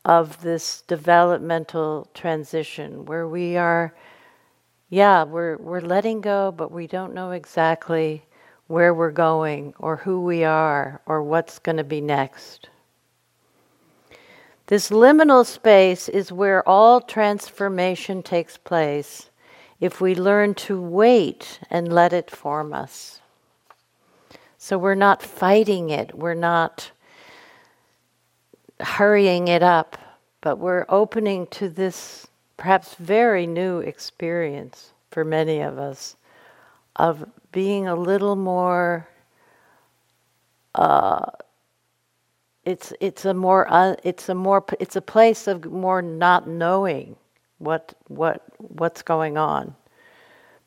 of 0.04 0.40
this 0.42 0.82
developmental 0.82 2.09
transition 2.14 3.04
where 3.04 3.28
we 3.28 3.56
are 3.56 3.92
yeah, 4.92 5.23
we're 5.25 5.56
we're 5.56 5.80
letting 5.80 6.21
go, 6.21 6.52
but 6.52 6.71
we 6.71 6.87
don't 6.87 7.14
know 7.14 7.30
exactly 7.30 8.26
where 8.66 8.92
we're 8.92 9.11
going 9.11 9.73
or 9.78 9.97
who 9.97 10.21
we 10.21 10.44
are 10.44 11.00
or 11.06 11.23
what's 11.23 11.59
going 11.59 11.78
to 11.78 11.85
be 11.85 12.02
next. 12.02 12.68
This 14.66 14.90
liminal 14.90 15.47
space 15.47 16.11
is 16.11 16.30
where 16.30 16.68
all 16.68 17.00
transformation 17.00 18.23
takes 18.23 18.59
place 18.59 19.30
if 19.83 20.01
we 20.01 20.15
learn 20.15 20.55
to 20.55 20.81
wait 20.81 21.59
and 21.69 21.93
let 21.93 22.12
it 22.12 22.31
form 22.31 22.73
us. 22.73 23.21
So 24.57 24.79
we're 24.79 24.95
not 24.95 25.21
fighting 25.21 25.91
it, 25.91 26.17
we're 26.17 26.35
not 26.35 26.93
hurrying 28.79 29.49
it 29.49 29.61
up, 29.61 29.99
but 30.41 30.61
we're 30.61 30.87
opening 30.89 31.49
to 31.49 31.69
this 31.69 32.29
perhaps 32.57 32.95
very 32.95 33.45
new 33.45 33.81
experience 33.81 34.93
for 35.11 35.25
many 35.25 35.61
of 35.61 35.79
us 35.79 36.15
of 36.95 37.29
being 37.51 37.89
a 37.89 37.97
little 37.97 38.37
more 38.37 39.09
uh, 40.77 41.27
it's 42.65 42.93
it's 43.01 43.25
a 43.25 43.35
more 43.35 43.67
uh, 43.69 43.97
it's 44.05 44.29
a 44.29 44.35
more 44.35 44.65
it's 44.79 44.95
a 44.95 45.03
place 45.03 45.49
of 45.49 45.65
more 45.65 46.01
not 46.01 46.47
knowing 46.49 47.17
what 47.62 47.95
what 48.09 48.42
what's 48.59 49.02
going 49.02 49.37
on 49.37 49.75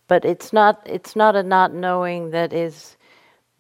but 0.07 0.25
it's 0.25 0.53
not 0.53 0.81
it's 0.85 1.15
not 1.15 1.35
a 1.35 1.43
not 1.43 1.73
knowing 1.73 2.31
that 2.31 2.53
is 2.53 2.97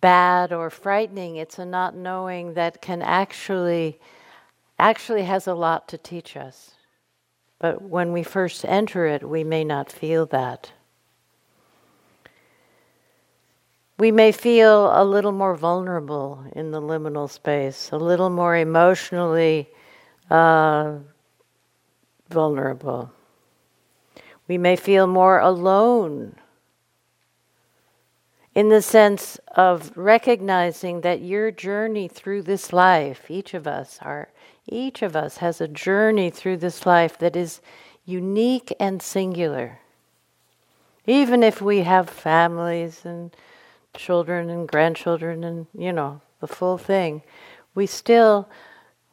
bad 0.01 0.53
or 0.53 0.69
frightening 0.69 1.35
it's 1.35 1.59
a 1.59 1.65
not 1.65 1.95
knowing 1.95 2.53
that 2.53 2.81
can 2.81 3.01
actually 3.01 3.99
actually 4.79 5.23
has 5.23 5.47
a 5.47 5.53
lot 5.53 5.87
to 5.87 5.97
teach 5.97 6.37
us 6.37 6.75
but 7.59 7.81
when 7.81 8.11
we 8.11 8.23
first 8.23 8.65
enter 8.65 9.05
it, 9.05 9.27
we 9.27 9.43
may 9.43 9.63
not 9.63 9.91
feel 9.91 10.25
that. 10.27 10.71
We 13.97 14.11
may 14.11 14.33
feel 14.33 14.91
a 14.93 15.05
little 15.05 15.31
more 15.31 15.55
vulnerable 15.55 16.43
in 16.53 16.71
the 16.71 16.81
liminal 16.81 17.29
space, 17.29 17.91
a 17.93 17.97
little 17.97 18.29
more 18.29 18.57
emotionally 18.57 19.69
uh, 20.29 20.97
vulnerable. 22.29 23.11
We 24.47 24.57
may 24.57 24.75
feel 24.75 25.07
more 25.07 25.39
alone 25.39 26.35
in 28.55 28.69
the 28.69 28.81
sense 28.81 29.37
of 29.53 29.91
recognizing 29.97 31.01
that 31.01 31.21
your 31.21 31.51
journey 31.51 32.07
through 32.07 32.43
this 32.43 32.71
life, 32.71 33.29
each 33.29 33.53
of 33.53 33.67
us 33.67 33.99
are 34.01 34.29
each 34.67 35.03
of 35.03 35.15
us 35.15 35.37
has 35.37 35.61
a 35.61 35.67
journey 35.67 36.31
through 36.31 36.57
this 36.57 36.87
life 36.87 37.19
that 37.19 37.35
is 37.35 37.61
unique 38.03 38.73
and 38.79 38.99
singular. 38.99 39.77
Even 41.05 41.43
if 41.43 41.61
we 41.61 41.81
have 41.81 42.09
families 42.09 43.05
and 43.05 43.35
children 43.95 44.49
and 44.49 44.67
grandchildren 44.67 45.43
and 45.43 45.67
you 45.77 45.93
know 45.93 46.21
the 46.39 46.47
full 46.47 46.77
thing, 46.77 47.21
we 47.75 47.85
still 47.85 48.49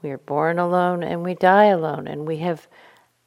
we 0.02 0.10
are 0.10 0.18
born 0.18 0.58
alone 0.58 1.02
and 1.02 1.22
we 1.22 1.34
die 1.34 1.66
alone 1.66 2.06
and 2.06 2.26
we 2.26 2.38
have 2.38 2.66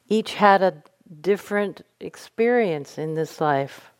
each 0.08 0.34
had 0.34 0.62
a 0.62 0.82
different 1.20 1.82
experience 2.00 2.98
in 2.98 3.14
this 3.14 3.40
life 3.40 3.90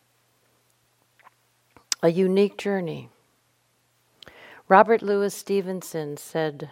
a 2.03 2.09
unique 2.09 2.57
journey. 2.57 3.09
Robert 4.67 5.01
Louis 5.01 5.33
Stevenson 5.33 6.17
said, 6.17 6.69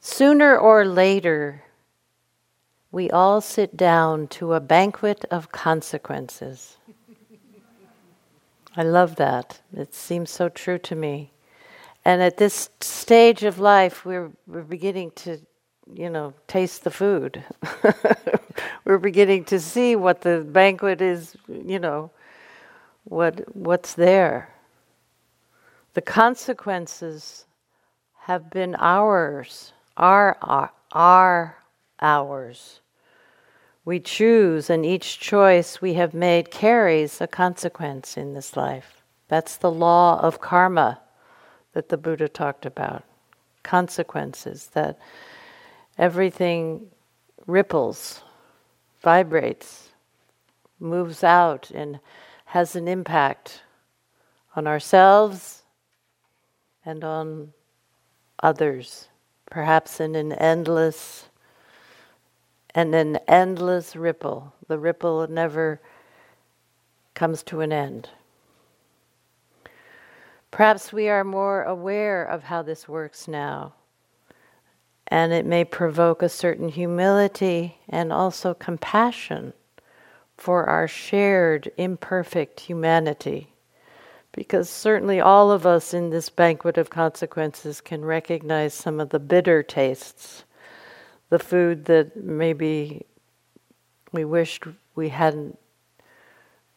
Sooner 0.00 0.56
or 0.56 0.84
later, 0.84 1.64
we 2.90 3.10
all 3.10 3.40
sit 3.40 3.76
down 3.76 4.28
to 4.28 4.54
a 4.54 4.60
banquet 4.60 5.24
of 5.30 5.50
consequences. 5.50 6.76
I 8.76 8.82
love 8.82 9.16
that. 9.16 9.60
It 9.76 9.94
seems 9.94 10.30
so 10.30 10.48
true 10.48 10.78
to 10.78 10.94
me. 10.94 11.32
And 12.04 12.22
at 12.22 12.36
this 12.36 12.70
stage 12.80 13.44
of 13.44 13.58
life, 13.58 14.04
we're, 14.04 14.30
we're 14.46 14.62
beginning 14.62 15.12
to, 15.16 15.38
you 15.92 16.10
know, 16.10 16.34
taste 16.46 16.84
the 16.84 16.90
food. 16.90 17.42
we're 18.84 18.98
beginning 18.98 19.44
to 19.44 19.60
see 19.60 19.96
what 19.96 20.22
the 20.22 20.40
banquet 20.40 21.00
is, 21.00 21.36
you 21.48 21.78
know, 21.78 22.10
what, 23.04 23.54
what's 23.54 23.94
there. 23.94 24.54
The 25.94 26.02
consequences 26.02 27.44
have 28.20 28.50
been 28.50 28.74
ours, 28.78 29.72
are 29.96 30.36
our, 30.42 30.72
our 30.92 31.56
ours. 32.00 32.80
We 33.84 34.00
choose, 34.00 34.70
and 34.70 34.84
each 34.84 35.20
choice 35.20 35.82
we 35.82 35.94
have 35.94 36.14
made 36.14 36.50
carries 36.50 37.20
a 37.20 37.26
consequence 37.26 38.16
in 38.16 38.34
this 38.34 38.56
life. 38.56 39.02
That's 39.28 39.56
the 39.56 39.70
law 39.70 40.18
of 40.20 40.40
karma 40.40 41.00
that 41.74 41.90
the 41.90 41.98
Buddha 41.98 42.28
talked 42.28 42.64
about. 42.64 43.04
Consequences, 43.62 44.68
that 44.72 44.98
everything 45.98 46.86
ripples, 47.46 48.22
vibrates, 49.04 49.90
moves 50.80 51.22
out, 51.22 51.70
and 51.70 52.00
has 52.46 52.74
an 52.74 52.88
impact 52.88 53.62
on 54.56 54.66
ourselves 54.66 55.62
and 56.84 57.04
on 57.04 57.52
others, 58.42 59.08
perhaps 59.50 60.00
in 60.00 60.14
an 60.16 60.32
endless 60.32 61.28
and 62.74 62.94
an 62.94 63.16
endless 63.28 63.94
ripple. 63.94 64.52
The 64.66 64.78
ripple 64.78 65.26
never 65.28 65.80
comes 67.14 67.42
to 67.44 67.60
an 67.60 67.72
end. 67.72 68.08
Perhaps 70.50 70.92
we 70.92 71.08
are 71.08 71.24
more 71.24 71.62
aware 71.62 72.24
of 72.24 72.44
how 72.44 72.62
this 72.62 72.88
works 72.88 73.28
now, 73.28 73.74
and 75.08 75.32
it 75.32 75.44
may 75.46 75.64
provoke 75.64 76.22
a 76.22 76.28
certain 76.28 76.68
humility 76.68 77.78
and 77.88 78.12
also 78.12 78.54
compassion 78.54 79.52
for 80.36 80.64
our 80.64 80.88
shared 80.88 81.70
imperfect 81.76 82.60
humanity. 82.60 83.48
Because 84.32 84.68
certainly 84.68 85.20
all 85.20 85.52
of 85.52 85.64
us 85.64 85.94
in 85.94 86.10
this 86.10 86.28
banquet 86.28 86.76
of 86.76 86.90
consequences 86.90 87.80
can 87.80 88.04
recognize 88.04 88.74
some 88.74 88.98
of 88.98 89.10
the 89.10 89.20
bitter 89.20 89.62
tastes, 89.62 90.44
the 91.30 91.38
food 91.38 91.84
that 91.84 92.16
maybe 92.16 93.06
we 94.12 94.24
wished 94.24 94.64
we 94.94 95.08
hadn't 95.08 95.58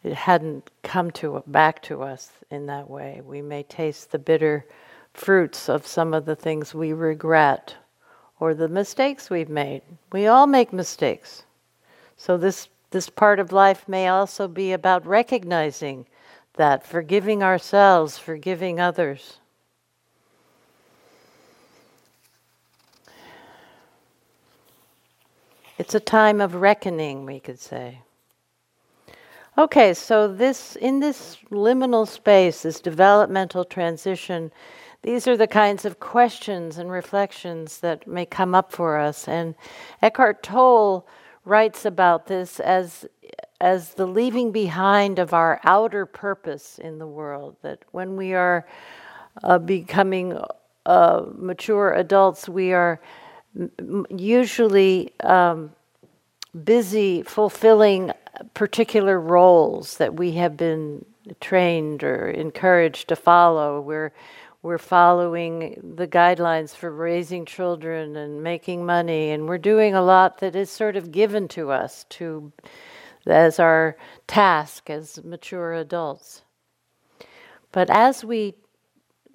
it 0.04 0.13
hadn't 0.13 0.70
come 0.84 1.12
to 1.12 1.44
back 1.48 1.82
to 1.84 2.04
us 2.04 2.32
in 2.52 2.68
that 2.68 2.90
way. 2.90 3.22
We 3.26 3.42
may 3.42 3.63
taste 3.63 4.12
the 4.12 4.20
bitter 4.20 4.66
fruits 5.13 5.68
of 5.68 5.88
some 5.88 6.13
of 6.13 6.26
the 6.26 6.36
things 6.36 6.74
we 6.74 6.94
regret 6.94 7.76
or 8.39 8.54
the 8.54 8.67
mistakes 8.67 9.30
we've 9.30 9.50
made. 9.50 9.82
We 10.12 10.28
all 10.28 10.47
make 10.47 10.71
mistakes. 10.71 11.43
So 12.17 12.38
this 12.38 12.69
this 12.91 13.10
part 13.10 13.39
of 13.39 13.52
life 13.52 13.88
may 13.88 14.08
also 14.08 14.47
be 14.47 14.71
about 14.71 15.06
recognizing 15.06 16.06
that, 16.54 16.86
forgiving 16.86 17.43
ourselves, 17.43 18.17
forgiving 18.17 18.80
others. 18.80 19.39
It's 25.78 25.93
a 25.93 26.00
time 26.00 26.41
of 26.41 26.56
reckoning, 26.56 27.26
we 27.26 27.39
could 27.39 27.60
say. 27.60 28.00
Okay, 29.58 29.93
so 29.93 30.28
this 30.28 30.76
in 30.76 31.00
this 31.00 31.38
liminal 31.52 32.08
space, 32.08 32.62
this 32.62 32.80
developmental 32.80 33.65
transition, 33.65 34.52
these 35.08 35.26
are 35.26 35.38
the 35.38 35.48
kinds 35.48 35.86
of 35.86 36.02
questions 36.02 36.78
and 36.78 36.91
reflections 36.91 37.80
that 37.80 38.06
may 38.06 38.26
come 38.26 38.54
up 38.54 38.74
for 38.74 39.00
us. 39.00 39.26
And 39.26 39.56
Eckhart 40.02 40.43
Tolle 40.43 41.08
writes 41.46 41.86
about 41.86 42.28
this 42.28 42.60
as 42.60 43.06
as 43.62 43.93
the 43.93 44.06
leaving 44.06 44.52
behind 44.52 45.17
of 45.17 45.34
our 45.34 45.62
outer 45.63 46.06
purpose 46.06 46.78
in 46.78 47.00
the 47.00 47.08
world. 47.08 47.56
That 47.62 47.80
when 47.91 48.17
we 48.17 48.34
are 48.34 48.67
uh, 49.46 49.60
becoming 49.60 50.38
uh, 50.86 51.24
mature 51.38 51.93
adults, 51.93 52.50
we 52.50 52.74
are 52.74 53.00
m- 53.58 54.06
usually 54.10 55.13
um, 55.22 55.72
busy 56.65 57.24
fulfilling 57.24 58.12
particular 58.54 59.22
roles 59.22 59.96
that 60.00 60.15
we 60.15 60.34
have 60.34 60.58
been 60.58 61.06
trained 61.39 62.04
or 62.04 62.30
encouraged 62.30 63.08
to 63.08 63.15
follow. 63.15 63.80
We're 63.80 64.12
we're 64.68 64.78
following 64.78 65.94
the 65.96 66.06
guidelines 66.06 66.76
for 66.76 66.92
raising 66.92 67.46
children 67.46 68.18
and 68.18 68.44
making 68.44 68.86
money, 68.86 69.32
and 69.32 69.48
we're 69.48 69.58
doing 69.58 69.96
a 69.96 70.02
lot 70.02 70.40
that 70.40 70.58
is 70.58 70.70
sort 70.70 70.98
of 70.98 71.10
given 71.10 71.48
to 71.48 71.72
us 71.72 72.06
to 72.10 72.52
as 73.26 73.60
our 73.60 73.96
task 74.28 74.90
as 74.90 75.24
mature 75.24 75.72
adults. 75.72 76.42
But 77.72 77.90
as 77.90 78.26
we 78.26 78.56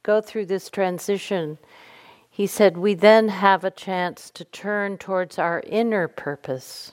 go 0.03 0.21
through 0.21 0.47
this 0.47 0.69
transition, 0.69 1.57
he 2.29 2.47
said 2.47 2.77
we 2.77 2.93
then 2.93 3.29
have 3.29 3.65
a 3.65 3.71
chance 3.71 4.29
to 4.33 4.45
turn 4.45 4.99
towards 4.99 5.39
our 5.39 5.63
inner 5.65 6.09
purpose, 6.09 6.93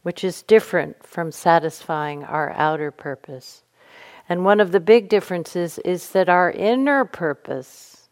which 0.00 0.24
is 0.24 0.42
different 0.42 1.04
from 1.04 1.30
satisfying 1.30 2.24
our 2.24 2.50
outer 2.52 2.90
purpose. 2.90 3.63
And 4.28 4.44
one 4.44 4.60
of 4.60 4.72
the 4.72 4.80
big 4.80 5.08
differences 5.08 5.78
is 5.80 6.10
that 6.10 6.28
our 6.28 6.50
inner 6.50 7.04
purpose 7.04 8.08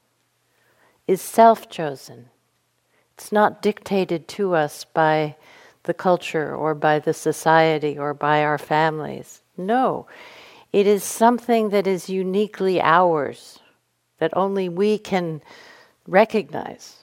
is 1.07 1.21
self 1.21 1.69
chosen. 1.71 2.29
It's 3.15 3.33
not 3.33 3.63
dictated 3.63 4.29
to 4.29 4.55
us 4.55 4.85
by 4.85 5.37
the 5.85 5.95
culture 5.95 6.55
or 6.55 6.75
by 6.75 6.99
the 6.99 7.15
society 7.15 7.99
or 7.99 8.15
by 8.15 8.43
our 8.43 8.59
families. 8.59 9.43
No, 9.57 10.07
it 10.73 10.87
is 10.87 11.05
something 11.05 11.71
that 11.71 11.87
is 11.87 12.09
uniquely 12.09 12.81
ours, 12.81 13.59
that 14.19 14.37
only 14.37 14.69
we 14.69 14.99
can 14.99 15.43
recognize. 16.07 16.97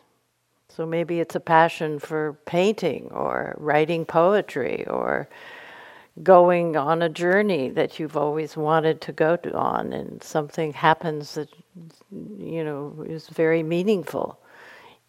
So 0.70 0.86
maybe 0.86 1.20
it's 1.20 1.36
a 1.36 1.42
passion 1.42 2.00
for 2.00 2.38
painting 2.46 3.10
or 3.12 3.56
writing 3.58 4.06
poetry 4.06 4.86
or 4.88 5.28
going 6.24 6.76
on 6.76 7.02
a 7.02 7.10
journey 7.10 7.70
that 7.70 8.00
you've 8.00 8.18
always 8.18 8.58
wanted 8.58 9.00
to 9.02 9.12
go 9.12 9.38
to 9.38 9.54
on 9.56 9.94
and 9.94 10.22
something 10.22 10.74
happens 10.74 11.36
that 11.36 11.50
you 12.38 12.64
know 12.64 13.06
is 13.08 13.28
very 13.30 13.64
meaningful. 13.64 14.40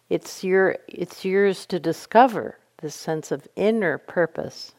It's 0.09 0.43
your 0.43 0.77
it's 0.87 1.25
yours 1.25 1.65
to 1.67 1.79
discover 1.79 2.57
this 2.81 2.95
sense 2.95 3.31
of 3.31 3.47
inner 3.55 3.97
purpose. 3.97 4.73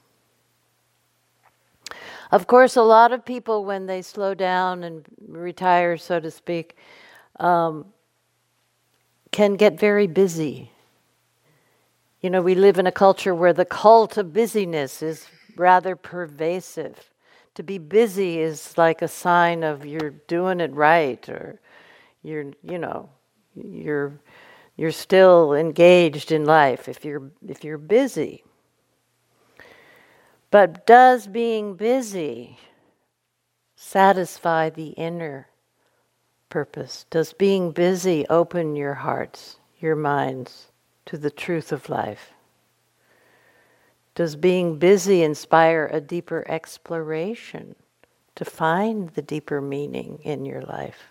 Of 2.31 2.47
course 2.47 2.77
a 2.77 2.83
lot 2.83 3.12
of 3.12 3.25
people 3.25 3.64
when 3.64 3.87
they 3.87 4.01
slow 4.01 4.33
down 4.33 4.85
and 4.85 5.05
retire 5.29 5.99
so 5.99 6.18
to 6.18 6.31
speak 6.31 6.77
um, 7.40 7.87
can 9.33 9.57
get 9.57 9.79
very 9.79 10.07
busy. 10.07 10.71
You 12.23 12.31
know 12.31 12.40
we 12.40 12.55
live 12.55 12.79
in 12.79 12.87
a 12.87 12.92
culture 12.92 13.35
where 13.35 13.53
the 13.53 13.66
cult 13.66 14.16
of 14.16 14.33
busyness 14.33 15.03
is 15.03 15.27
rather 15.56 15.96
pervasive. 15.96 17.10
To 17.54 17.62
be 17.62 17.78
busy 17.78 18.40
is 18.40 18.76
like 18.78 19.02
a 19.02 19.08
sign 19.08 19.62
of 19.62 19.84
you're 19.84 20.10
doing 20.10 20.60
it 20.60 20.72
right 20.72 21.26
or 21.28 21.60
you're, 22.22 22.52
you 22.62 22.78
know, 22.78 23.10
you're 23.54 24.12
you're 24.76 24.90
still 24.90 25.52
engaged 25.52 26.32
in 26.32 26.44
life 26.46 26.88
if 26.88 27.04
you're 27.04 27.30
if 27.46 27.62
you're 27.62 27.78
busy. 27.78 28.42
But 30.50 30.86
does 30.86 31.26
being 31.26 31.74
busy 31.76 32.58
satisfy 33.74 34.70
the 34.70 34.88
inner 34.90 35.48
purpose? 36.48 37.06
Does 37.10 37.32
being 37.32 37.72
busy 37.72 38.26
open 38.28 38.76
your 38.76 38.94
hearts, 38.94 39.56
your 39.80 39.96
minds 39.96 40.70
to 41.06 41.16
the 41.16 41.30
truth 41.30 41.72
of 41.72 41.88
life? 41.88 42.32
Does 44.14 44.37
being 44.37 44.79
busy 44.79 45.22
inspire 45.22 45.88
a 45.92 46.01
deeper 46.01 46.44
exploration 46.48 47.75
to 48.35 48.44
find 48.44 49.11
the 49.11 49.22
deeper 49.22 49.61
meaning 49.61 50.18
in 50.22 50.44
your 50.44 50.62
life? 50.62 51.09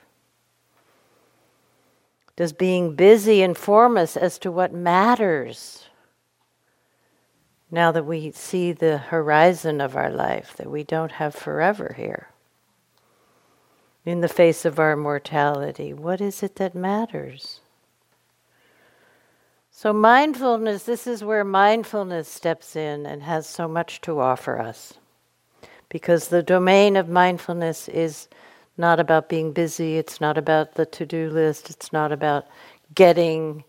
Does 2.35 2.53
being 2.53 2.95
busy 2.95 3.41
inform 3.41 3.97
us 3.97 4.15
as 4.15 4.37
to 4.39 4.51
what 4.51 4.73
matters? 4.73 5.87
Now 7.69 7.91
that 7.91 8.05
we 8.05 8.31
see 8.31 8.71
the 8.71 8.97
horizon 8.97 9.81
of 9.81 9.95
our 9.95 10.11
life, 10.11 10.55
that 10.57 10.69
we 10.69 10.83
don't 10.83 11.13
have 11.13 11.33
forever 11.33 11.95
here 11.97 12.27
in 14.05 14.21
the 14.21 14.27
face 14.27 14.65
of 14.65 14.79
our 14.79 14.95
mortality? 14.95 15.93
What 15.93 16.21
is 16.21 16.43
it 16.43 16.55
that 16.55 16.75
matters? 16.75 17.60
So, 19.81 19.91
mindfulness, 19.91 20.83
this 20.83 21.07
is 21.07 21.23
where 21.23 21.43
mindfulness 21.43 22.27
steps 22.27 22.75
in 22.75 23.07
and 23.07 23.23
has 23.23 23.47
so 23.47 23.67
much 23.67 23.99
to 24.01 24.19
offer 24.19 24.59
us. 24.59 24.93
Because 25.89 26.27
the 26.27 26.43
domain 26.43 26.95
of 26.95 27.09
mindfulness 27.09 27.89
is 27.89 28.27
not 28.77 28.99
about 28.99 29.27
being 29.27 29.53
busy, 29.53 29.97
it's 29.97 30.21
not 30.21 30.37
about 30.37 30.75
the 30.75 30.85
to 30.85 31.03
do 31.07 31.31
list, 31.31 31.71
it's 31.71 31.91
not 31.91 32.11
about 32.11 32.45
getting 32.93 33.63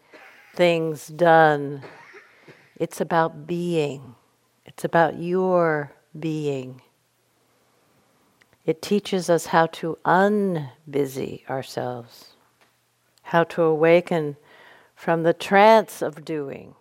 things 0.55 1.07
done. 1.07 1.81
It's 2.77 3.01
about 3.01 3.47
being, 3.47 4.15
it's 4.67 4.85
about 4.85 5.19
your 5.19 5.93
being. 6.21 6.83
It 8.67 8.83
teaches 8.83 9.31
us 9.31 9.47
how 9.47 9.65
to 9.81 9.97
unbusy 10.05 11.49
ourselves, 11.49 12.35
how 13.23 13.45
to 13.45 13.63
awaken 13.63 14.37
from 15.03 15.25
the 15.25 15.33
trance 15.33 16.01
of 16.01 16.25
doing 16.25 16.77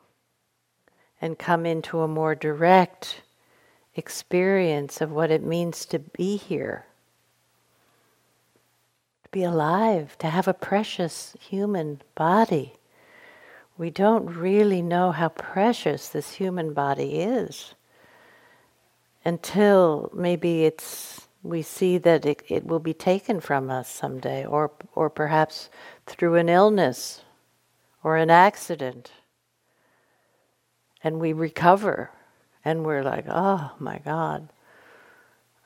and 1.20 1.40
come 1.40 1.66
into 1.66 2.02
a 2.02 2.08
more 2.08 2.36
direct 2.36 3.24
experience 3.96 5.02
of 5.02 5.12
what 5.12 5.32
it 5.32 5.44
means 5.44 5.88
to 5.88 5.98
be 5.98 6.38
here, 6.38 6.86
to 9.24 9.30
be 9.32 9.44
alive, 9.44 10.16
to 10.20 10.28
have 10.28 10.48
a 10.48 10.54
precious 10.54 11.36
human 11.40 12.00
body. 12.14 12.74
We 13.76 13.90
don't 13.90 14.28
really 14.28 14.84
know 14.84 15.12
how 15.12 15.30
precious 15.30 16.08
this 16.08 16.34
human 16.34 16.76
body 16.76 17.22
is 17.22 17.74
until 19.26 20.12
maybe 20.14 20.66
it's 20.66 21.28
we 21.42 21.64
see 21.64 21.98
that 21.98 22.28
it, 22.28 22.44
it 22.48 22.68
will 22.68 22.78
be 22.78 22.94
taken 22.94 23.40
from 23.40 23.72
us 23.72 23.90
someday, 23.90 24.46
or, 24.46 24.70
or 24.94 25.10
perhaps 25.10 25.72
through 26.06 26.36
an 26.36 26.50
illness 26.50 27.24
or 28.04 28.18
an 28.18 28.30
accident. 28.30 29.12
And 31.04 31.20
we 31.20 31.34
recover, 31.34 32.12
and 32.64 32.86
we're 32.86 33.04
like, 33.04 33.26
oh 33.28 33.72
my 33.80 34.00
God, 34.00 34.50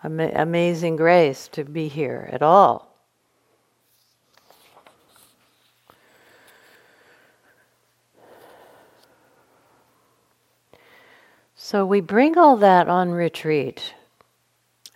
Ama- 0.04 0.32
amazing 0.36 0.96
grace 0.98 1.48
to 1.50 1.64
be 1.64 1.88
here 1.88 2.30
at 2.32 2.42
all. 2.42 2.96
So 11.56 11.86
we 11.86 12.00
bring 12.00 12.38
all 12.38 12.58
that 12.58 12.88
on 12.88 13.10
retreat 13.10 13.96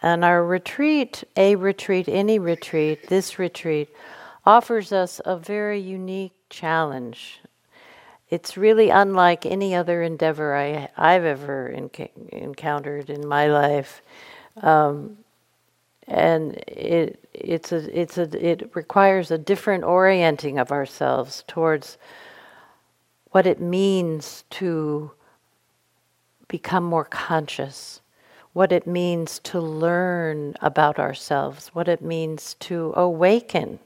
and 0.02 0.23
our 0.23 0.45
retreat, 0.45 1.23
a 1.36 1.56
retreat, 1.56 2.08
any 2.08 2.39
retreat, 2.39 3.08
this 3.08 3.39
retreat, 3.39 3.89
offers 4.45 4.91
us 4.91 5.19
a 5.25 5.36
very 5.36 5.80
unique 5.80 6.34
challenge. 6.49 7.39
It's 8.29 8.57
really 8.57 8.89
unlike 8.89 9.45
any 9.45 9.73
other 9.73 10.03
endeavor 10.03 10.55
I, 10.55 10.89
have 11.13 11.25
ever 11.25 11.73
enc- 11.75 12.09
encountered 12.29 13.09
in 13.09 13.27
my 13.27 13.47
life. 13.47 14.01
Um, 14.62 15.17
and 16.07 16.55
it, 16.67 17.23
it's 17.33 17.71
a, 17.71 17.99
it's 17.99 18.17
a, 18.17 18.45
it 18.45 18.71
requires 18.75 19.31
a 19.31 19.38
different 19.38 19.83
orienting 19.83 20.59
of 20.59 20.71
ourselves 20.71 21.43
towards 21.47 21.97
what 23.31 23.45
it 23.47 23.62
means 23.62 24.43
to 24.49 25.12
become 26.47 26.83
more 26.83 27.05
conscious 27.05 28.01
what 28.53 28.71
it 28.71 28.88
means 28.88 29.39
to 29.39 29.59
learn 29.59 30.55
about 30.62 30.99
ourselves, 30.99 31.69
what 31.69 31.88
it 31.88 32.01
means 32.01 32.55
to 32.55 32.93
awaken. 32.95 33.79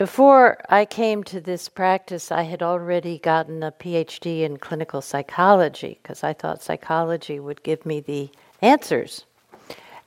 Before 0.00 0.56
I 0.70 0.86
came 0.86 1.24
to 1.24 1.42
this 1.42 1.68
practice, 1.68 2.32
I 2.32 2.44
had 2.44 2.62
already 2.62 3.18
gotten 3.18 3.62
a 3.62 3.70
PhD 3.70 4.44
in 4.44 4.56
clinical 4.56 5.02
psychology 5.02 5.98
because 6.02 6.24
I 6.24 6.32
thought 6.32 6.62
psychology 6.62 7.38
would 7.38 7.62
give 7.62 7.84
me 7.84 8.00
the 8.00 8.30
answers. 8.62 9.26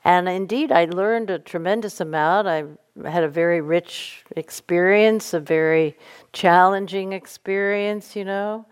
And 0.04 0.28
indeed, 0.28 0.72
I 0.72 0.86
learned 0.86 1.30
a 1.30 1.38
tremendous 1.38 2.02
amount. 2.02 2.48
I 2.48 2.64
had 3.08 3.24
a 3.24 3.30
very 3.30 3.62
rich 3.62 4.24
experience, 4.36 5.32
a 5.32 5.40
very 5.40 5.96
challenging 6.32 7.14
experience, 7.14 8.16
you 8.16 8.26
know. 8.26 8.66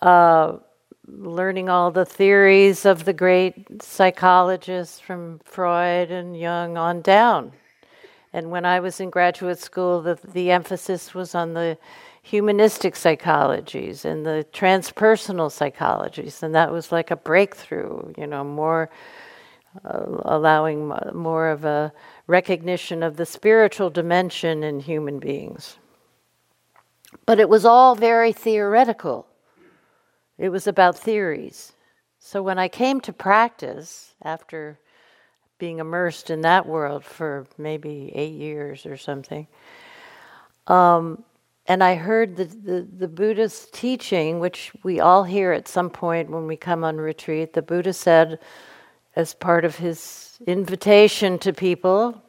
Uh, 0.00 0.56
learning 1.06 1.68
all 1.68 1.90
the 1.90 2.06
theories 2.06 2.86
of 2.86 3.04
the 3.04 3.12
great 3.12 3.82
psychologists 3.82 4.98
from 4.98 5.40
Freud 5.44 6.10
and 6.10 6.40
Jung 6.40 6.78
on 6.78 7.02
down. 7.02 7.52
And 8.32 8.50
when 8.50 8.64
I 8.64 8.80
was 8.80 9.00
in 9.00 9.10
graduate 9.10 9.58
school, 9.58 10.02
the, 10.02 10.18
the 10.32 10.50
emphasis 10.50 11.14
was 11.14 11.34
on 11.34 11.54
the 11.54 11.78
humanistic 12.22 12.94
psychologies 12.94 14.04
and 14.04 14.26
the 14.26 14.46
transpersonal 14.52 15.48
psychologies, 15.50 16.42
and 16.42 16.54
that 16.54 16.70
was 16.70 16.92
like 16.92 17.10
a 17.10 17.16
breakthrough, 17.16 18.12
you 18.18 18.26
know, 18.26 18.44
more 18.44 18.90
uh, 19.84 20.04
allowing 20.24 20.88
more 21.14 21.48
of 21.48 21.64
a 21.64 21.92
recognition 22.26 23.02
of 23.02 23.16
the 23.16 23.24
spiritual 23.26 23.88
dimension 23.90 24.62
in 24.62 24.80
human 24.80 25.18
beings. 25.18 25.78
But 27.24 27.40
it 27.40 27.48
was 27.48 27.64
all 27.64 27.94
very 27.94 28.32
theoretical. 28.32 29.26
It 30.36 30.50
was 30.50 30.66
about 30.66 30.98
theories. 30.98 31.72
So 32.18 32.42
when 32.42 32.58
I 32.58 32.68
came 32.68 33.00
to 33.02 33.12
practice, 33.12 34.14
after 34.22 34.78
being 35.58 35.78
immersed 35.78 36.30
in 36.30 36.40
that 36.42 36.66
world 36.66 37.04
for 37.04 37.46
maybe 37.56 38.12
eight 38.14 38.34
years 38.34 38.86
or 38.86 38.96
something, 38.96 39.46
um, 40.66 41.22
and 41.66 41.84
I 41.84 41.96
heard 41.96 42.36
the, 42.36 42.44
the, 42.44 42.88
the 42.98 43.08
Buddha's 43.08 43.68
teaching, 43.72 44.40
which 44.40 44.72
we 44.82 45.00
all 45.00 45.24
hear 45.24 45.52
at 45.52 45.68
some 45.68 45.90
point 45.90 46.30
when 46.30 46.46
we 46.46 46.56
come 46.56 46.82
on 46.82 46.96
retreat. 46.96 47.52
The 47.52 47.62
Buddha 47.62 47.92
said, 47.92 48.38
as 49.14 49.34
part 49.34 49.66
of 49.66 49.76
his 49.76 50.38
invitation 50.46 51.38
to 51.40 51.52
people 51.52 52.22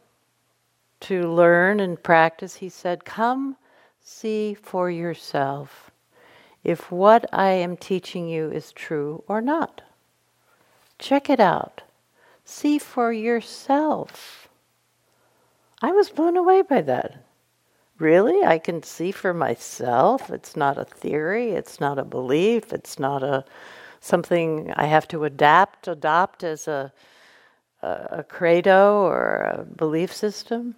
to 1.01 1.31
learn 1.31 1.79
and 1.79 2.01
practice, 2.01 2.55
he 2.55 2.67
said, 2.67 3.05
Come 3.05 3.55
see 4.01 4.55
for 4.55 4.89
yourself 4.89 5.91
if 6.63 6.91
what 6.91 7.25
I 7.31 7.51
am 7.51 7.77
teaching 7.77 8.27
you 8.27 8.51
is 8.51 8.73
true 8.73 9.23
or 9.27 9.39
not. 9.39 9.81
Check 10.97 11.29
it 11.29 11.39
out. 11.39 11.83
See 12.51 12.79
for 12.79 13.13
yourself. 13.13 14.49
I 15.83 15.91
was 15.91 16.09
blown 16.09 16.35
away 16.35 16.63
by 16.63 16.81
that. 16.81 17.23
Really? 17.99 18.43
I 18.43 18.57
can 18.57 18.81
see 18.81 19.11
for 19.11 19.35
myself. 19.35 20.31
It's 20.31 20.55
not 20.55 20.75
a 20.75 20.83
theory, 20.83 21.51
it's 21.51 21.79
not 21.79 21.99
a 21.99 22.03
belief, 22.03 22.73
it's 22.73 22.97
not 22.97 23.21
a 23.21 23.45
something 23.99 24.73
I 24.75 24.87
have 24.87 25.07
to 25.09 25.25
adapt, 25.25 25.87
adopt 25.87 26.43
as 26.43 26.67
a, 26.67 26.91
a, 27.83 28.23
credo 28.23 29.03
or 29.03 29.59
a 29.59 29.63
belief 29.63 30.11
system. 30.11 30.75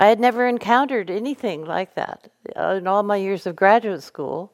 I 0.00 0.08
had 0.08 0.18
never 0.18 0.48
encountered 0.48 1.10
anything 1.10 1.64
like 1.64 1.94
that 1.94 2.28
in 2.56 2.88
all 2.88 3.04
my 3.04 3.16
years 3.16 3.46
of 3.46 3.54
graduate 3.54 4.02
school 4.02 4.52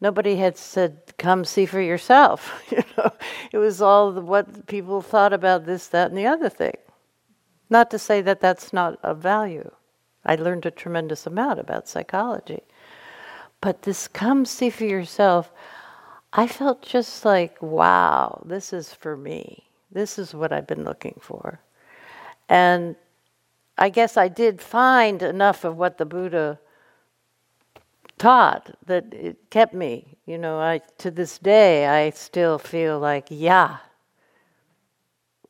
nobody 0.00 0.36
had 0.36 0.56
said, 0.56 1.00
"Come 1.18 1.44
see 1.44 1.66
for 1.66 1.80
yourself." 1.80 2.62
you 2.70 2.82
know, 2.96 3.10
it 3.52 3.58
was 3.58 3.80
all 3.80 4.12
what 4.12 4.66
people 4.66 5.02
thought 5.02 5.32
about 5.32 5.66
this, 5.66 5.88
that, 5.88 6.08
and 6.08 6.18
the 6.18 6.26
other 6.26 6.48
thing. 6.48 6.76
Not 7.70 7.90
to 7.90 7.98
say 7.98 8.20
that 8.22 8.40
that's 8.40 8.72
not 8.72 8.98
of 9.02 9.18
value. 9.18 9.70
I 10.24 10.36
learned 10.36 10.66
a 10.66 10.70
tremendous 10.70 11.26
amount 11.26 11.58
about 11.60 11.88
psychology, 11.88 12.62
but 13.60 13.82
this 13.82 14.08
"come 14.08 14.44
see 14.44 14.70
for 14.70 14.84
yourself." 14.84 15.50
I 16.36 16.48
felt 16.48 16.82
just 16.82 17.24
like, 17.24 17.62
wow, 17.62 18.42
this 18.44 18.72
is 18.72 18.92
for 18.92 19.16
me. 19.16 19.68
This 19.92 20.18
is 20.18 20.34
what 20.34 20.52
I've 20.52 20.66
been 20.66 20.84
looking 20.84 21.16
for. 21.20 21.60
And 22.48 22.96
I 23.78 23.88
guess 23.88 24.16
I 24.16 24.26
did 24.26 24.60
find 24.60 25.22
enough 25.22 25.62
of 25.62 25.76
what 25.76 25.98
the 25.98 26.04
Buddha 26.04 26.58
taught 28.18 28.76
that 28.86 29.12
it 29.12 29.50
kept 29.50 29.74
me. 29.74 30.16
You 30.26 30.38
know, 30.38 30.58
I 30.58 30.80
to 30.98 31.10
this 31.10 31.38
day 31.38 31.86
I 31.86 32.10
still 32.10 32.58
feel 32.58 32.98
like, 32.98 33.26
yeah, 33.30 33.78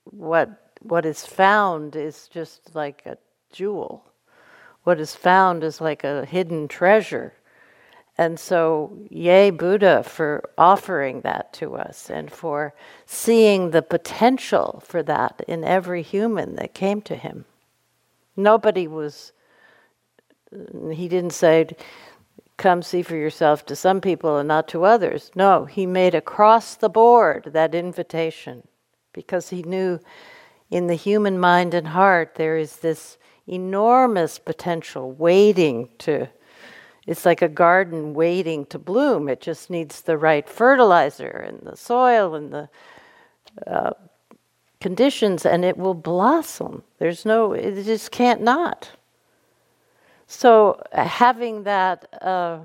what 0.04 0.72
what 0.80 1.06
is 1.06 1.24
found 1.24 1.96
is 1.96 2.28
just 2.28 2.74
like 2.74 3.02
a 3.06 3.16
jewel. 3.52 4.04
What 4.84 5.00
is 5.00 5.14
found 5.14 5.64
is 5.64 5.80
like 5.80 6.04
a 6.04 6.26
hidden 6.26 6.68
treasure. 6.68 7.32
And 8.16 8.38
so, 8.38 8.96
yay, 9.10 9.50
Buddha, 9.50 10.04
for 10.04 10.50
offering 10.56 11.22
that 11.22 11.52
to 11.54 11.74
us 11.74 12.10
and 12.10 12.30
for 12.30 12.72
seeing 13.06 13.70
the 13.70 13.82
potential 13.82 14.82
for 14.86 15.02
that 15.02 15.42
in 15.48 15.64
every 15.64 16.02
human 16.02 16.54
that 16.56 16.74
came 16.74 17.02
to 17.02 17.16
him. 17.16 17.44
Nobody 18.36 18.86
was, 18.86 19.32
he 20.92 21.08
didn't 21.08 21.32
say, 21.32 21.66
come 22.56 22.82
see 22.82 23.02
for 23.02 23.16
yourself 23.16 23.66
to 23.66 23.76
some 23.76 24.00
people 24.00 24.38
and 24.38 24.48
not 24.48 24.68
to 24.68 24.84
others. 24.84 25.30
No, 25.34 25.64
he 25.64 25.86
made 25.86 26.14
across 26.14 26.76
the 26.76 26.88
board 26.88 27.50
that 27.52 27.74
invitation 27.74 28.66
because 29.12 29.50
he 29.50 29.62
knew 29.62 30.00
in 30.70 30.86
the 30.86 30.94
human 30.94 31.38
mind 31.38 31.74
and 31.74 31.88
heart 31.88 32.34
there 32.36 32.56
is 32.56 32.76
this 32.76 33.18
enormous 33.46 34.38
potential 34.38 35.12
waiting 35.12 35.88
to 35.98 36.28
it's 37.06 37.26
like 37.26 37.42
a 37.42 37.48
garden 37.50 38.14
waiting 38.14 38.64
to 38.66 38.78
bloom. 38.78 39.28
It 39.28 39.42
just 39.42 39.68
needs 39.68 40.00
the 40.00 40.16
right 40.16 40.48
fertilizer 40.48 41.28
and 41.28 41.60
the 41.62 41.76
soil 41.76 42.34
and 42.34 42.50
the 42.50 42.68
uh, 43.66 43.90
conditions 44.80 45.44
and 45.44 45.66
it 45.66 45.76
will 45.76 45.92
blossom. 45.92 46.82
There's 46.98 47.26
no 47.26 47.52
it 47.52 47.84
just 47.84 48.10
can't 48.10 48.40
not 48.40 48.90
so 50.26 50.80
having 50.92 51.64
that 51.64 52.08
uh, 52.22 52.58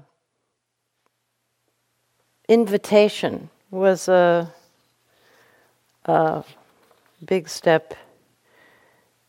invitation 2.48 3.50
was 3.72 4.08
a, 4.08 4.52
a 6.06 6.44
big 7.26 7.48
step 7.48 7.94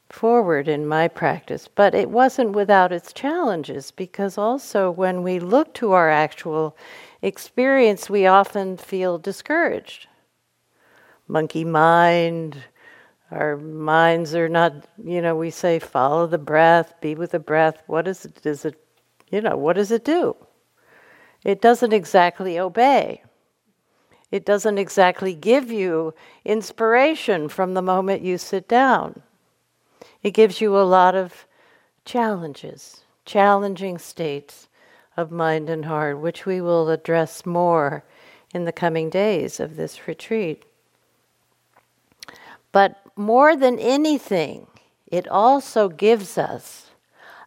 forward 0.08 0.66
in 0.68 0.86
my 0.86 1.06
practice, 1.06 1.68
but 1.68 1.94
it 1.94 2.10
wasn't 2.10 2.50
without 2.52 2.92
its 2.92 3.12
challenges 3.12 3.90
because 3.90 4.36
also 4.36 4.90
when 4.90 5.22
we 5.22 5.38
look 5.38 5.72
to 5.74 5.92
our 5.92 6.10
actual 6.10 6.76
experience, 7.22 8.10
we 8.10 8.26
often 8.26 8.76
feel 8.76 9.18
discouraged. 9.18 10.08
Monkey 11.28 11.64
mind, 11.64 12.64
our 13.30 13.56
minds 13.56 14.34
are 14.34 14.48
not, 14.48 14.86
you 15.02 15.22
know, 15.22 15.36
we 15.36 15.50
say 15.50 15.78
follow 15.78 16.26
the 16.26 16.38
breath, 16.38 16.94
be 17.00 17.14
with 17.14 17.30
the 17.30 17.38
breath. 17.38 17.82
What 17.86 18.08
is 18.08 18.24
it? 18.24 18.42
Does 18.42 18.64
it, 18.64 18.82
you 19.30 19.40
know, 19.40 19.56
what 19.56 19.76
does 19.76 19.90
it 19.90 20.04
do? 20.04 20.36
It 21.44 21.60
doesn't 21.60 21.92
exactly 21.92 22.58
obey. 22.58 23.22
It 24.30 24.44
doesn't 24.44 24.78
exactly 24.78 25.34
give 25.34 25.70
you 25.70 26.14
inspiration 26.44 27.48
from 27.48 27.74
the 27.74 27.82
moment 27.82 28.22
you 28.22 28.38
sit 28.38 28.68
down. 28.68 29.22
It 30.22 30.32
gives 30.32 30.60
you 30.60 30.76
a 30.76 30.82
lot 30.82 31.14
of 31.14 31.46
challenges, 32.04 33.04
challenging 33.24 33.98
states 33.98 34.68
of 35.16 35.30
mind 35.30 35.68
and 35.68 35.84
heart, 35.84 36.18
which 36.20 36.46
we 36.46 36.60
will 36.60 36.88
address 36.90 37.44
more 37.44 38.04
in 38.54 38.64
the 38.64 38.72
coming 38.72 39.10
days 39.10 39.60
of 39.60 39.76
this 39.76 40.06
retreat. 40.06 40.64
But 42.72 43.00
more 43.20 43.54
than 43.54 43.78
anything, 43.78 44.66
it 45.06 45.28
also 45.28 45.88
gives 45.88 46.38
us 46.38 46.90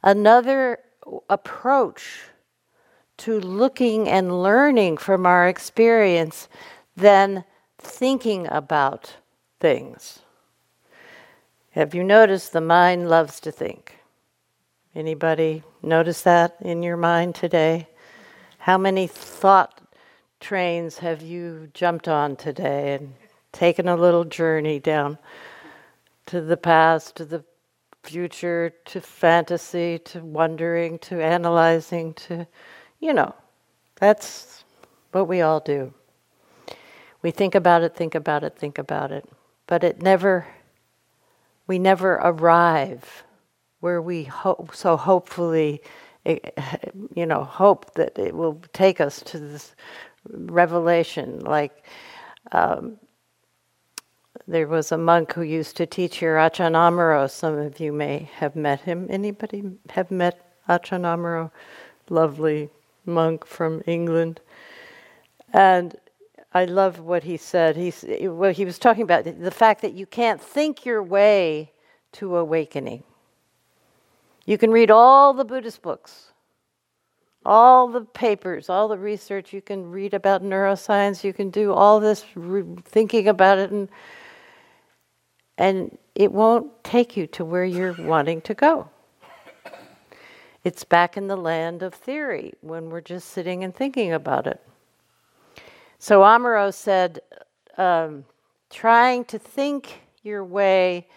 another 0.03 0.77
approach 1.29 2.21
to 3.17 3.39
looking 3.39 4.07
and 4.07 4.43
learning 4.43 4.97
from 4.97 5.25
our 5.25 5.47
experience 5.47 6.47
than 6.95 7.43
thinking 7.79 8.47
about 8.47 9.15
things. 9.59 10.19
Have 11.71 11.95
you 11.95 12.03
noticed 12.03 12.53
the 12.53 12.61
mind 12.61 13.09
loves 13.09 13.39
to 13.39 13.51
think? 13.51 13.97
Anybody 14.95 15.63
notice 15.81 16.21
that 16.21 16.55
in 16.61 16.83
your 16.83 16.97
mind 16.97 17.33
today? 17.33 17.87
How 18.59 18.77
many 18.77 19.07
thought 19.07 19.81
trains 20.39 20.99
have 20.99 21.23
you 21.23 21.71
jumped 21.73 22.07
on 22.07 22.35
today 22.35 22.93
and 22.93 23.15
taken 23.51 23.87
a 23.87 23.95
little 23.95 24.23
journey 24.23 24.79
down 24.79 25.17
to 26.27 26.41
the 26.41 26.57
past, 26.57 27.15
to 27.17 27.25
the 27.25 27.43
future, 28.03 28.73
to 28.85 29.01
fantasy, 29.01 29.99
to 29.99 30.19
wondering, 30.23 30.99
to 30.99 31.21
analyzing, 31.21 32.13
to, 32.13 32.45
you 32.99 33.13
know, 33.13 33.33
that's 33.95 34.63
what 35.11 35.27
we 35.27 35.41
all 35.41 35.59
do. 35.59 35.93
We 37.21 37.31
think 37.31 37.55
about 37.55 37.83
it, 37.83 37.95
think 37.95 38.15
about 38.15 38.43
it, 38.43 38.57
think 38.57 38.77
about 38.77 39.11
it, 39.11 39.27
but 39.67 39.83
it 39.83 40.01
never, 40.01 40.45
we 41.67 41.79
never 41.79 42.15
arrive 42.15 43.23
where 43.79 44.01
we 44.01 44.23
hope, 44.23 44.75
so 44.75 44.97
hopefully, 44.97 45.81
you 46.25 47.25
know, 47.25 47.43
hope 47.43 47.93
that 47.95 48.17
it 48.17 48.35
will 48.35 48.61
take 48.73 48.99
us 48.99 49.21
to 49.21 49.39
this 49.39 49.75
revelation. 50.29 51.39
Like, 51.39 51.85
um, 52.51 52.97
there 54.47 54.67
was 54.67 54.91
a 54.91 54.97
monk 54.97 55.33
who 55.33 55.41
used 55.41 55.77
to 55.77 55.85
teach 55.85 56.17
here, 56.17 56.35
Ajahn 56.35 56.73
Amaro. 56.73 57.29
Some 57.29 57.57
of 57.57 57.79
you 57.79 57.93
may 57.93 58.29
have 58.35 58.55
met 58.55 58.81
him. 58.81 59.07
Anybody 59.09 59.63
have 59.89 60.11
met 60.11 60.53
Ajahn 60.67 61.01
Amaro? 61.01 61.51
Lovely 62.09 62.69
monk 63.05 63.45
from 63.45 63.81
England. 63.85 64.41
And 65.53 65.95
I 66.53 66.65
love 66.65 66.99
what 66.99 67.23
he 67.23 67.37
said. 67.37 67.75
He's, 67.75 68.05
well, 68.21 68.53
he 68.53 68.65
was 68.65 68.77
talking 68.77 69.03
about 69.03 69.23
the 69.23 69.51
fact 69.51 69.81
that 69.81 69.93
you 69.93 70.05
can't 70.05 70.41
think 70.41 70.85
your 70.85 71.01
way 71.01 71.71
to 72.13 72.35
awakening. 72.35 73.03
You 74.45 74.57
can 74.57 74.71
read 74.71 74.91
all 74.91 75.33
the 75.33 75.45
Buddhist 75.45 75.81
books, 75.81 76.31
all 77.45 77.87
the 77.87 78.01
papers, 78.01 78.69
all 78.69 78.87
the 78.87 78.97
research. 78.97 79.53
You 79.53 79.61
can 79.61 79.89
read 79.89 80.13
about 80.13 80.43
neuroscience. 80.43 81.23
You 81.23 81.33
can 81.33 81.49
do 81.49 81.71
all 81.71 81.99
this 81.99 82.25
re- 82.35 82.63
thinking 82.83 83.27
about 83.27 83.57
it, 83.57 83.71
and 83.71 83.89
and 85.57 85.97
it 86.15 86.31
won't 86.31 86.83
take 86.83 87.15
you 87.17 87.27
to 87.27 87.45
where 87.45 87.65
you're 87.65 87.93
wanting 87.93 88.41
to 88.41 88.53
go. 88.53 88.89
It's 90.63 90.85
back 90.85 91.17
in 91.17 91.27
the 91.27 91.35
land 91.35 91.83
of 91.83 91.93
theory 91.93 92.53
when 92.61 92.89
we're 92.89 93.01
just 93.01 93.29
sitting 93.29 93.65
and 93.65 93.75
thinking 93.75 94.13
about 94.13 94.47
it. 94.47 94.61
So 95.99 96.21
Amaro 96.21 96.73
said, 96.73 97.19
um, 97.77 98.23
trying 98.69 99.25
to 99.25 99.37
think 99.37 100.01
your 100.23 100.43
way 100.43 101.07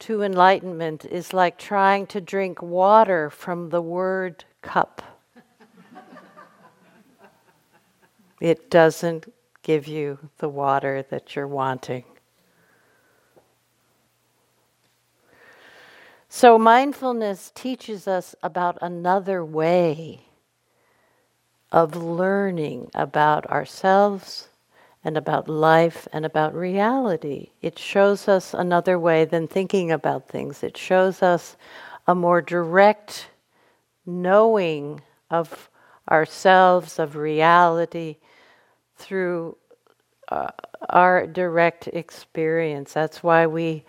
to 0.00 0.22
enlightenment 0.22 1.04
is 1.04 1.34
like 1.34 1.58
trying 1.58 2.06
to 2.08 2.20
drink 2.20 2.62
water 2.62 3.28
from 3.28 3.68
the 3.68 3.82
word 3.82 4.44
cup. 4.62 5.02
it 8.40 8.70
doesn't 8.70 9.32
give 9.62 9.86
you 9.86 10.18
the 10.38 10.48
water 10.48 11.04
that 11.10 11.36
you're 11.36 11.48
wanting. 11.48 12.04
So, 16.36 16.58
mindfulness 16.58 17.52
teaches 17.54 18.08
us 18.08 18.34
about 18.42 18.76
another 18.82 19.44
way 19.44 20.22
of 21.70 21.94
learning 21.94 22.90
about 22.92 23.46
ourselves 23.46 24.48
and 25.04 25.16
about 25.16 25.48
life 25.48 26.08
and 26.12 26.26
about 26.26 26.52
reality. 26.52 27.50
It 27.62 27.78
shows 27.78 28.26
us 28.26 28.52
another 28.52 28.98
way 28.98 29.24
than 29.24 29.46
thinking 29.46 29.92
about 29.92 30.26
things. 30.26 30.64
It 30.64 30.76
shows 30.76 31.22
us 31.22 31.56
a 32.08 32.16
more 32.16 32.42
direct 32.42 33.28
knowing 34.04 35.02
of 35.30 35.70
ourselves, 36.10 36.98
of 36.98 37.14
reality, 37.14 38.16
through 38.96 39.56
uh, 40.32 40.50
our 40.90 41.28
direct 41.28 41.86
experience. 41.86 42.92
That's 42.92 43.22
why 43.22 43.46
we 43.46 43.84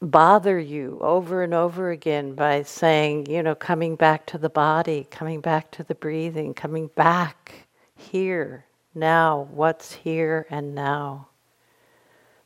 bother 0.00 0.58
you 0.58 0.98
over 1.00 1.42
and 1.42 1.52
over 1.52 1.90
again 1.90 2.34
by 2.34 2.62
saying, 2.62 3.26
you 3.26 3.42
know, 3.42 3.54
coming 3.54 3.96
back 3.96 4.26
to 4.26 4.38
the 4.38 4.48
body, 4.48 5.06
coming 5.10 5.40
back 5.40 5.70
to 5.72 5.82
the 5.82 5.94
breathing, 5.94 6.54
coming 6.54 6.88
back 6.94 7.66
here, 7.96 8.64
now, 8.94 9.48
what's 9.50 9.92
here 9.92 10.46
and 10.50 10.74
now. 10.74 11.28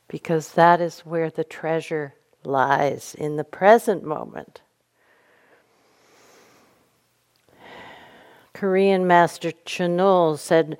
Because 0.07 0.51
that 0.53 0.81
is 0.81 1.01
where 1.01 1.29
the 1.29 1.43
treasure 1.43 2.15
lies 2.43 3.15
in 3.17 3.37
the 3.37 3.43
present 3.43 4.03
moment. 4.03 4.61
Korean 8.53 9.07
master 9.07 9.51
Chinul 9.65 10.37
said, 10.37 10.77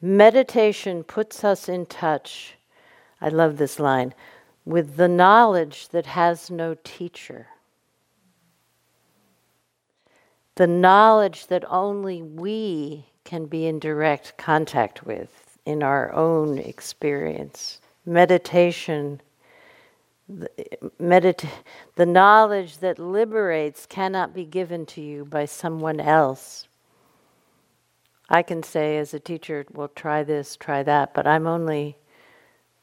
Meditation 0.00 1.02
puts 1.02 1.42
us 1.42 1.68
in 1.68 1.86
touch. 1.86 2.54
I 3.20 3.28
love 3.28 3.58
this 3.58 3.80
line 3.80 4.14
with 4.68 4.96
the 4.96 5.08
knowledge 5.08 5.88
that 5.88 6.04
has 6.04 6.50
no 6.50 6.76
teacher. 6.84 7.46
The 10.56 10.66
knowledge 10.66 11.46
that 11.46 11.64
only 11.70 12.20
we 12.20 13.06
can 13.24 13.46
be 13.46 13.64
in 13.64 13.78
direct 13.78 14.36
contact 14.36 15.06
with 15.06 15.58
in 15.64 15.82
our 15.82 16.12
own 16.12 16.58
experience. 16.58 17.80
Meditation, 18.04 19.22
medita- 21.00 21.48
the 21.94 22.04
knowledge 22.04 22.76
that 22.78 22.98
liberates 22.98 23.86
cannot 23.86 24.34
be 24.34 24.44
given 24.44 24.84
to 24.84 25.00
you 25.00 25.24
by 25.24 25.46
someone 25.46 25.98
else. 25.98 26.68
I 28.28 28.42
can 28.42 28.62
say 28.62 28.98
as 28.98 29.14
a 29.14 29.20
teacher, 29.20 29.64
well, 29.72 29.88
try 29.88 30.24
this, 30.24 30.56
try 30.56 30.82
that, 30.82 31.14
but 31.14 31.26
I'm 31.26 31.46
only 31.46 31.96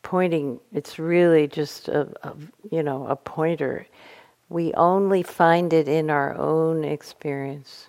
pointing, 0.06 0.60
it's 0.72 1.00
really 1.00 1.48
just 1.48 1.88
a, 1.88 2.08
a, 2.22 2.34
you 2.70 2.84
know, 2.84 3.08
a 3.08 3.16
pointer. 3.16 3.88
We 4.50 4.72
only 4.76 5.24
find 5.24 5.74
it 5.74 5.88
in 5.88 6.12
our 6.12 6.38
own 6.38 6.84
experience, 6.84 7.88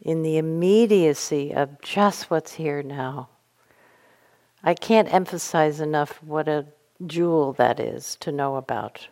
in 0.00 0.24
the 0.24 0.36
immediacy 0.36 1.54
of 1.54 1.80
just 1.80 2.28
what's 2.28 2.54
here 2.54 2.82
now. 2.82 3.28
I 4.64 4.74
can't 4.74 5.14
emphasize 5.14 5.80
enough 5.80 6.20
what 6.24 6.48
a 6.48 6.66
jewel 7.06 7.52
that 7.52 7.78
is 7.78 8.16
to 8.16 8.32
know 8.32 8.56
about. 8.56 9.06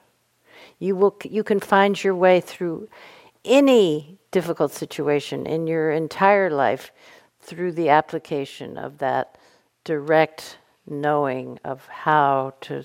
You 0.81 0.97
will 0.97 1.17
you 1.25 1.45
can 1.45 1.61
find 1.61 2.03
your 2.03 2.17
way 2.17 2.41
through 2.41 2.89
any 3.45 4.19
difficult 4.33 4.73
situation 4.73 5.47
in 5.47 5.69
your 5.69 5.93
entire 5.93 6.51
life 6.51 6.91
through 7.41 7.73
the 7.73 7.89
application 7.89 8.77
of 8.77 8.99
that 8.99 9.39
direct 9.85 10.59
knowing 10.91 11.59
of 11.65 11.87
how 11.87 12.53
to 12.63 12.85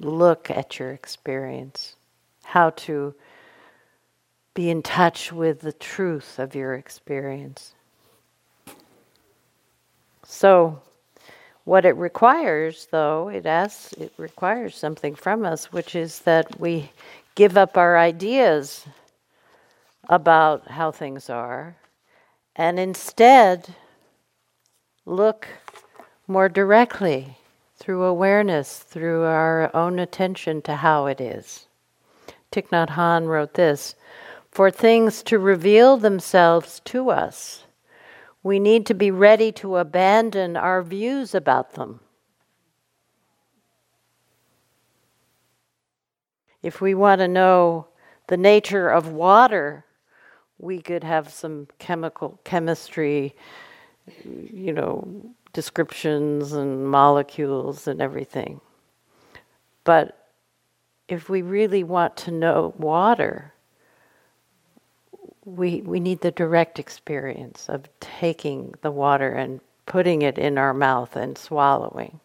look 0.00 0.50
at 0.50 0.78
your 0.78 0.90
experience, 0.90 1.96
how 2.44 2.70
to 2.70 3.14
be 4.54 4.70
in 4.70 4.82
touch 4.82 5.32
with 5.32 5.60
the 5.60 5.72
truth 5.72 6.38
of 6.38 6.54
your 6.54 6.74
experience. 6.74 7.74
So, 10.24 10.80
what 11.64 11.84
it 11.84 11.96
requires, 11.96 12.88
though, 12.90 13.28
it 13.28 13.46
asks, 13.46 13.92
it 13.94 14.12
requires 14.16 14.74
something 14.74 15.14
from 15.14 15.44
us, 15.44 15.72
which 15.72 15.94
is 15.94 16.20
that 16.20 16.58
we 16.58 16.90
give 17.34 17.56
up 17.56 17.76
our 17.76 17.96
ideas 17.96 18.84
about 20.08 20.68
how 20.68 20.90
things 20.90 21.30
are 21.30 21.76
and 22.56 22.78
instead 22.78 23.74
look 25.06 25.48
more 26.26 26.48
directly 26.48 27.36
through 27.82 28.04
awareness, 28.04 28.78
through 28.78 29.24
our 29.24 29.68
own 29.74 29.98
attention 29.98 30.62
to 30.62 30.76
how 30.76 31.06
it 31.06 31.20
is. 31.20 31.66
Thich 32.52 32.68
Nhat 32.68 32.90
Hanh 32.90 33.26
wrote 33.26 33.54
this 33.54 33.96
For 34.52 34.70
things 34.70 35.20
to 35.24 35.36
reveal 35.36 35.96
themselves 35.96 36.80
to 36.84 37.10
us, 37.10 37.64
we 38.40 38.60
need 38.60 38.86
to 38.86 38.94
be 38.94 39.10
ready 39.10 39.50
to 39.50 39.78
abandon 39.78 40.56
our 40.56 40.80
views 40.80 41.34
about 41.34 41.74
them. 41.74 41.98
If 46.62 46.80
we 46.80 46.94
want 46.94 47.18
to 47.18 47.26
know 47.26 47.88
the 48.28 48.36
nature 48.36 48.90
of 48.90 49.08
water, 49.08 49.84
we 50.56 50.80
could 50.80 51.02
have 51.02 51.32
some 51.32 51.66
chemical 51.80 52.38
chemistry, 52.44 53.34
you 54.24 54.72
know, 54.72 55.34
descriptions 55.52 56.52
and 56.52 56.86
molecules 56.86 57.86
and 57.86 58.00
everything. 58.00 58.60
But 59.84 60.28
if 61.08 61.28
we 61.28 61.42
really 61.42 61.84
want 61.84 62.16
to 62.18 62.30
know 62.30 62.74
water, 62.78 63.52
we, 65.44 65.82
we 65.82 66.00
need 66.00 66.20
the 66.20 66.30
direct 66.30 66.78
experience 66.78 67.68
of 67.68 67.88
taking 68.00 68.74
the 68.82 68.90
water 68.90 69.30
and 69.30 69.60
putting 69.86 70.22
it 70.22 70.38
in 70.38 70.56
our 70.56 70.72
mouth 70.72 71.16
and 71.16 71.36
swallowing. 71.36 72.20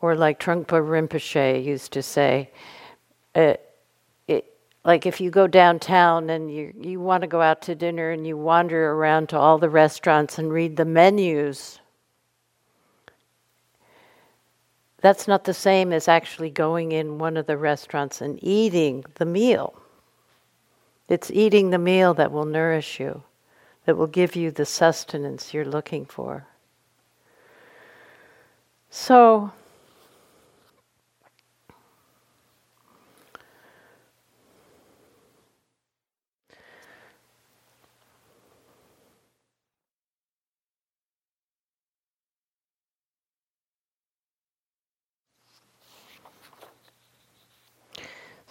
Or 0.00 0.14
like 0.14 0.38
Trungpa 0.38 0.80
Rinpoche 0.80 1.64
used 1.64 1.92
to 1.92 2.02
say, 2.02 2.50
uh, 3.34 3.54
like 4.84 5.06
if 5.06 5.20
you 5.20 5.30
go 5.30 5.46
downtown 5.46 6.30
and 6.30 6.50
you 6.50 6.72
you 6.80 7.00
want 7.00 7.22
to 7.22 7.26
go 7.26 7.40
out 7.40 7.62
to 7.62 7.74
dinner 7.74 8.10
and 8.10 8.26
you 8.26 8.36
wander 8.36 8.92
around 8.92 9.28
to 9.28 9.38
all 9.38 9.58
the 9.58 9.70
restaurants 9.70 10.38
and 10.38 10.52
read 10.52 10.76
the 10.76 10.84
menus 10.84 11.80
that's 15.00 15.28
not 15.28 15.44
the 15.44 15.54
same 15.54 15.92
as 15.92 16.08
actually 16.08 16.50
going 16.50 16.92
in 16.92 17.18
one 17.18 17.36
of 17.36 17.46
the 17.46 17.56
restaurants 17.56 18.20
and 18.20 18.38
eating 18.42 19.04
the 19.14 19.24
meal. 19.24 19.80
It's 21.08 21.30
eating 21.30 21.70
the 21.70 21.78
meal 21.78 22.14
that 22.14 22.32
will 22.32 22.44
nourish 22.44 22.98
you 22.98 23.22
that 23.86 23.96
will 23.96 24.08
give 24.08 24.36
you 24.36 24.50
the 24.50 24.66
sustenance 24.66 25.54
you're 25.54 25.64
looking 25.64 26.04
for. 26.04 26.46
So 28.90 29.52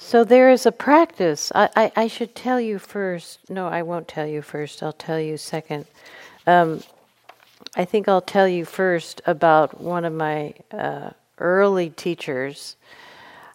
So 0.07 0.23
there 0.23 0.49
is 0.49 0.65
a 0.65 0.71
practice. 0.71 1.51
I, 1.53 1.67
I, 1.75 1.91
I, 1.97 2.07
should 2.07 2.33
tell 2.33 2.61
you 2.61 2.79
first. 2.79 3.49
No, 3.49 3.67
I 3.67 3.81
won't 3.81 4.07
tell 4.07 4.25
you 4.25 4.41
first. 4.41 4.81
I'll 4.81 4.93
tell 4.93 5.19
you 5.19 5.35
second. 5.35 5.85
Um, 6.47 6.81
I 7.75 7.83
think 7.83 8.07
I'll 8.07 8.21
tell 8.21 8.47
you 8.47 8.63
first 8.63 9.21
about 9.25 9.81
one 9.81 10.05
of 10.05 10.13
my 10.13 10.53
uh, 10.71 11.09
early 11.39 11.89
teachers. 11.89 12.77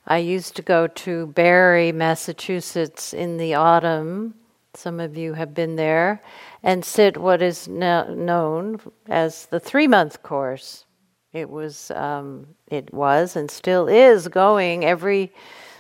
I 0.07 0.19
used 0.19 0.55
to 0.57 0.61
go 0.61 0.89
to 0.89 1.29
Barre, 1.29 1.91
Massachusetts 1.91 3.15
in 3.15 3.39
the 3.39 3.55
autumn. 3.55 4.35
Some 4.75 5.01
of 5.01 5.17
you 5.17 5.33
have 5.33 5.55
been 5.55 5.77
there, 5.77 6.23
and 6.63 6.85
sit 6.85 7.17
what 7.17 7.41
is 7.41 7.67
now 7.67 8.05
known 8.13 8.79
as 9.09 9.47
the 9.47 9.59
three 9.59 9.89
month 9.89 10.23
course. 10.23 10.85
It 11.33 11.49
was, 11.49 11.91
um, 11.93 12.47
it 12.67 12.93
was, 12.93 13.37
and 13.37 13.51
still 13.51 13.89
is 13.89 14.29
going 14.29 14.85
every 14.85 15.33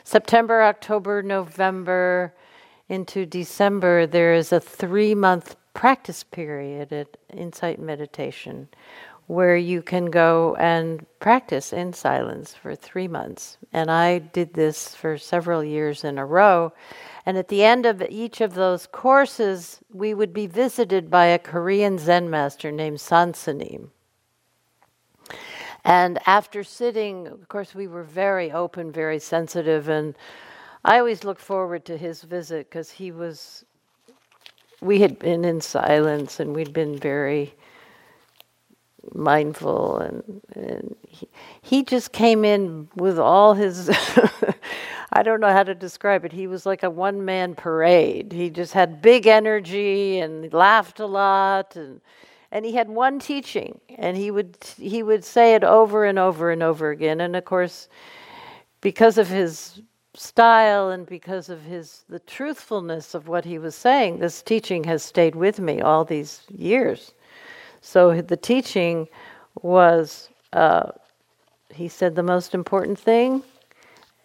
September, 0.04 0.62
October, 0.62 1.22
November 1.22 2.34
into 2.88 3.24
December, 3.24 4.06
there 4.06 4.34
is 4.34 4.52
a 4.52 4.60
three 4.60 5.14
month 5.14 5.56
practice 5.74 6.22
period 6.22 6.92
at 6.92 7.16
Insight 7.32 7.78
Meditation 7.78 8.68
where 9.26 9.56
you 9.56 9.80
can 9.80 10.06
go 10.06 10.54
and 10.56 11.06
practice 11.20 11.72
in 11.72 11.92
silence 11.92 12.54
for 12.54 12.74
three 12.74 13.08
months. 13.08 13.56
And 13.72 13.90
I 13.90 14.18
did 14.18 14.52
this 14.52 14.94
for 14.94 15.16
several 15.16 15.64
years 15.64 16.04
in 16.04 16.18
a 16.18 16.26
row. 16.26 16.72
And 17.24 17.38
at 17.38 17.48
the 17.48 17.64
end 17.64 17.86
of 17.86 18.02
each 18.10 18.40
of 18.40 18.54
those 18.54 18.86
courses, 18.86 19.80
we 19.90 20.12
would 20.12 20.34
be 20.34 20.46
visited 20.46 21.10
by 21.10 21.26
a 21.26 21.38
Korean 21.38 21.98
Zen 21.98 22.28
master 22.28 22.72
named 22.72 23.00
Soen 23.00 23.34
Sa 23.34 23.52
Nim. 23.52 23.92
And 25.84 26.18
after 26.26 26.62
sitting, 26.62 27.26
of 27.26 27.48
course, 27.48 27.74
we 27.74 27.86
were 27.88 28.04
very 28.04 28.52
open, 28.52 28.92
very 28.92 29.18
sensitive, 29.18 29.88
and 29.88 30.14
I 30.84 30.98
always 30.98 31.24
looked 31.24 31.40
forward 31.40 31.84
to 31.86 31.96
his 31.96 32.22
visit 32.22 32.68
because 32.68 32.90
he 32.90 33.10
was, 33.10 33.64
we 34.80 35.00
had 35.00 35.18
been 35.18 35.44
in 35.44 35.60
silence 35.60 36.40
and 36.40 36.54
we'd 36.54 36.72
been 36.72 36.98
very 36.98 37.54
mindful 39.14 39.98
and, 39.98 40.42
and 40.54 40.96
he, 41.08 41.28
he 41.60 41.83
just 41.83 42.12
came 42.12 42.44
in 42.44 42.88
with 42.94 43.18
all 43.18 43.54
his 43.54 43.90
I 45.14 45.22
don't 45.22 45.40
know 45.40 45.52
how 45.52 45.62
to 45.62 45.74
describe 45.74 46.24
it. 46.24 46.33
He 46.33 46.46
was 46.46 46.64
like 46.64 46.83
a 46.83 46.88
one 46.88 47.24
man 47.24 47.54
parade. 47.54 48.33
He 48.33 48.48
just 48.48 48.72
had 48.72 49.02
big 49.02 49.26
energy 49.26 50.18
and 50.18 50.50
laughed 50.54 51.00
a 51.00 51.06
lot 51.06 51.76
and 51.76 52.00
and 52.53 52.67
he 52.67 52.75
had 52.75 52.88
one 52.90 53.19
teaching 53.19 53.81
and 53.96 54.17
he 54.17 54.31
would 54.31 54.57
he 54.77 55.03
would 55.03 55.25
say 55.25 55.55
it 55.55 55.65
over 55.65 56.05
and 56.05 56.19
over 56.19 56.53
and 56.53 56.63
over 56.63 56.90
again. 56.90 57.21
And 57.21 57.35
of 57.35 57.44
course 57.46 57.88
because 58.83 59.17
of 59.19 59.29
his 59.29 59.81
style 60.15 60.90
and 60.90 61.07
because 61.07 61.48
of 61.48 61.63
his 61.63 62.05
the 62.11 62.21
truthfulness 62.21 63.15
of 63.15 63.27
what 63.27 63.46
he 63.46 63.59
was 63.59 63.75
saying 63.75 64.19
this 64.19 64.42
teaching 64.42 64.85
has 64.85 65.03
stayed 65.03 65.35
with 65.35 65.59
me 65.59 65.81
all 65.81 66.05
these 66.05 66.42
years. 66.55 67.15
So 67.81 68.21
the 68.21 68.37
teaching 68.37 69.09
was 69.63 70.29
uh, 70.53 70.92
he 71.75 71.88
said 71.88 72.15
the 72.15 72.23
most 72.23 72.55
important 72.55 72.98
thing 72.98 73.42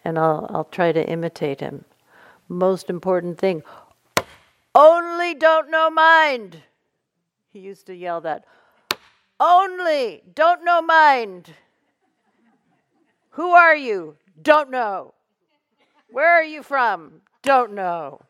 and 0.04 0.18
I'll, 0.18 0.46
I'll 0.50 0.64
try 0.64 0.92
to 0.92 1.08
imitate 1.08 1.60
him. 1.60 1.84
Most 2.50 2.90
important 2.90 3.38
thing. 3.38 3.62
Only 4.74 5.34
don't 5.34 5.70
know 5.70 5.90
mind 5.90 6.62
He 7.50 7.60
used 7.60 7.86
to 7.86 7.94
yell 7.94 8.20
that, 8.22 8.44
only, 9.40 10.22
don't 10.34 10.64
know 10.64 10.82
mind. 10.82 11.52
Who 13.30 13.50
are 13.50 13.76
you? 13.76 14.16
Don't 14.42 14.70
know. 14.70 15.14
Where 16.10 16.30
are 16.30 16.44
you 16.44 16.62
from? 16.62 17.20
Don't 17.42 17.72
know. 17.72 18.20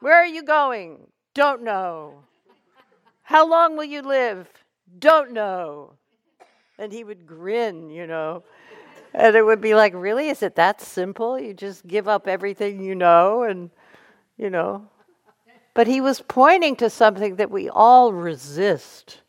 Where 0.00 0.16
are 0.16 0.26
you 0.26 0.42
going? 0.42 1.06
Don't 1.32 1.62
know. 1.62 2.24
How 3.22 3.48
long 3.48 3.76
will 3.76 3.84
you 3.84 4.02
live? 4.02 4.48
Don't 4.98 5.32
know. 5.32 5.94
And 6.78 6.92
he 6.92 7.04
would 7.04 7.26
grin, 7.26 7.88
you 7.88 8.06
know. 8.06 8.44
And 9.14 9.36
it 9.36 9.42
would 9.42 9.60
be 9.60 9.74
like, 9.74 9.94
really? 9.94 10.28
Is 10.28 10.42
it 10.42 10.56
that 10.56 10.80
simple? 10.80 11.38
You 11.38 11.54
just 11.54 11.86
give 11.86 12.08
up 12.08 12.26
everything 12.26 12.82
you 12.82 12.94
know 12.94 13.44
and, 13.44 13.70
you 14.36 14.50
know. 14.50 14.88
But 15.74 15.88
he 15.88 16.00
was 16.00 16.22
pointing 16.22 16.76
to 16.76 16.88
something 16.88 17.36
that 17.36 17.50
we 17.50 17.68
all 17.68 18.12
resist, 18.12 19.20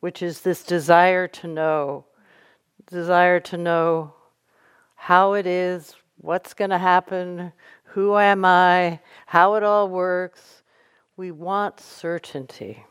which 0.00 0.20
is 0.20 0.40
this 0.40 0.64
desire 0.64 1.28
to 1.28 1.46
know. 1.46 2.04
Desire 2.90 3.38
to 3.40 3.56
know 3.56 4.14
how 4.96 5.34
it 5.34 5.46
is, 5.46 5.94
what's 6.18 6.54
going 6.54 6.70
to 6.70 6.78
happen, 6.78 7.52
who 7.84 8.18
am 8.18 8.44
I, 8.44 8.98
how 9.26 9.54
it 9.54 9.62
all 9.62 9.88
works. 9.88 10.62
We 11.16 11.30
want 11.30 11.78
certainty. 11.78 12.84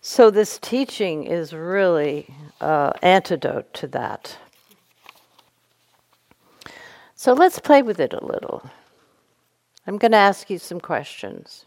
So, 0.00 0.30
this 0.30 0.58
teaching 0.58 1.22
is 1.24 1.52
really 1.52 2.34
uh, 2.60 2.90
antidote 3.02 3.72
to 3.74 3.86
that. 3.88 4.36
So, 7.14 7.32
let's 7.32 7.60
play 7.60 7.82
with 7.82 8.00
it 8.00 8.12
a 8.12 8.24
little. 8.24 8.68
I'm 9.86 9.98
going 9.98 10.12
to 10.12 10.18
ask 10.18 10.48
you 10.48 10.58
some 10.58 10.80
questions. 10.80 11.64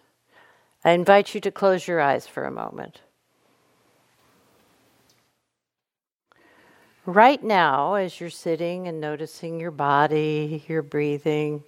I 0.83 0.91
invite 0.91 1.33
you 1.33 1.41
to 1.41 1.51
close 1.51 1.87
your 1.87 1.99
eyes 1.99 2.27
for 2.27 2.45
a 2.45 2.51
moment. 2.51 3.01
Right 7.05 7.43
now, 7.43 7.95
as 7.95 8.19
you're 8.19 8.29
sitting 8.29 8.87
and 8.87 8.99
noticing 8.99 9.59
your 9.59 9.71
body, 9.71 10.63
your 10.67 10.81
breathing, 10.81 11.63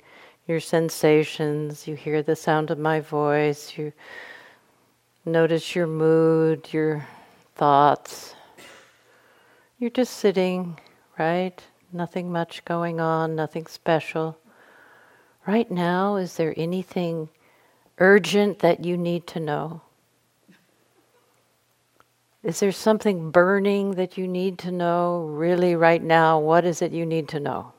your 0.48 0.60
sensations, 0.60 1.88
you 1.88 1.96
hear 1.96 2.24
the 2.24 2.36
sound 2.36 2.72
of 2.72 2.80
my 2.80 3.02
voice, 3.02 3.78
you 3.78 3.94
notice 5.26 5.76
your 5.76 5.88
mood, 5.88 6.72
your 6.72 7.06
thoughts. 7.56 8.34
You're 9.78 9.90
just 9.90 10.14
sitting, 10.18 10.80
right? 11.20 11.62
Nothing 11.92 12.32
much 12.32 12.66
going 12.66 13.00
on, 13.00 13.36
nothing 13.36 13.68
special. 13.68 14.40
Right 15.48 15.72
now, 15.72 16.18
is 16.18 16.36
there 16.36 16.54
anything 16.58 17.30
urgent 18.00 18.60
that 18.60 18.84
you 18.84 18.98
need 18.98 19.26
to 19.28 19.40
know? 19.40 19.82
Is 22.44 22.60
there 22.60 22.74
something 22.74 23.32
burning 23.32 23.92
that 23.96 24.18
you 24.18 24.28
need 24.28 24.60
to 24.60 24.72
know 24.72 25.22
really 25.22 25.74
right 25.74 26.04
now? 26.04 26.38
What 26.38 26.66
is 26.66 26.82
it 26.82 26.92
you 26.92 27.06
need 27.06 27.30
to 27.30 27.40
know? 27.40 27.72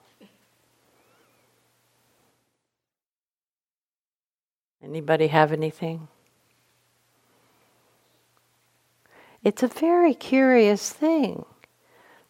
Anybody 4.83 5.27
have 5.27 5.53
anything? 5.53 6.09
It's 9.45 9.63
a 9.63 9.69
very 9.69 10.15
curious 10.15 10.91
thing 10.91 11.45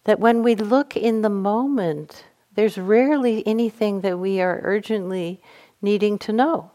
that 0.03 0.19
when 0.19 0.43
we 0.43 0.57
look 0.57 0.97
in 0.97 1.23
the 1.23 1.31
moment, 1.31 2.25
there's 2.59 2.77
rarely 2.77 3.47
anything 3.47 4.01
that 4.01 4.19
we 4.19 4.41
are 4.41 4.59
urgently 4.65 5.41
needing 5.81 6.19
to 6.19 6.33
know. 6.33 6.73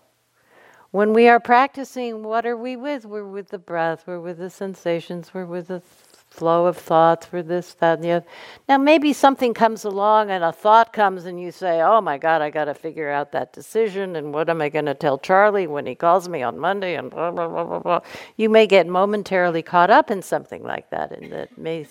When 0.92 1.12
we 1.12 1.28
are 1.28 1.42
practicing, 1.42 2.24
what 2.24 2.46
are 2.46 2.56
we 2.56 2.78
with? 2.78 3.04
We're 3.04 3.28
with 3.28 3.50
the 3.50 3.58
breath, 3.58 4.06
we're 4.08 4.22
with 4.22 4.38
the 4.38 4.50
sensations, 4.50 5.34
we're 5.34 5.46
with 5.46 5.68
the 5.68 5.82
flow 5.82 6.68
of 6.68 6.78
thoughts, 6.78 7.28
we're 7.34 7.44
this, 7.44 7.74
that, 7.82 7.96
and 7.96 8.04
the 8.06 8.12
other. 8.12 8.26
Now, 8.70 8.78
maybe 8.78 9.12
something 9.12 9.54
comes 9.54 9.84
along 9.84 10.32
and 10.32 10.42
a 10.42 10.54
thought 10.54 10.94
comes 10.94 11.26
and 11.26 11.38
you 11.38 11.52
say, 11.52 11.82
Oh 11.82 12.00
my 12.00 12.18
God, 12.18 12.42
I 12.42 12.50
got 12.50 12.66
to 12.66 12.74
figure 12.74 13.12
out 13.12 13.34
that 13.34 13.52
decision, 13.52 14.16
and 14.16 14.34
what 14.34 14.50
am 14.50 14.62
I 14.62 14.70
going 14.70 14.86
to 14.86 14.94
tell 14.94 15.18
Charlie 15.18 15.68
when 15.68 15.86
he 15.86 15.96
calls 15.96 16.30
me 16.30 16.42
on 16.42 16.58
Monday, 16.58 16.96
and 16.96 17.12
blah, 17.12 17.30
blah, 17.30 17.50
blah, 17.50 17.66
blah, 17.66 17.80
blah. 17.80 18.00
You 18.38 18.48
may 18.48 18.68
get 18.68 18.88
momentarily 18.88 19.64
caught 19.64 19.90
up 19.90 20.10
in 20.10 20.22
something 20.22 20.64
like 20.64 20.92
that, 20.92 21.12
and 21.12 21.30
that 21.34 21.58
may 21.58 21.88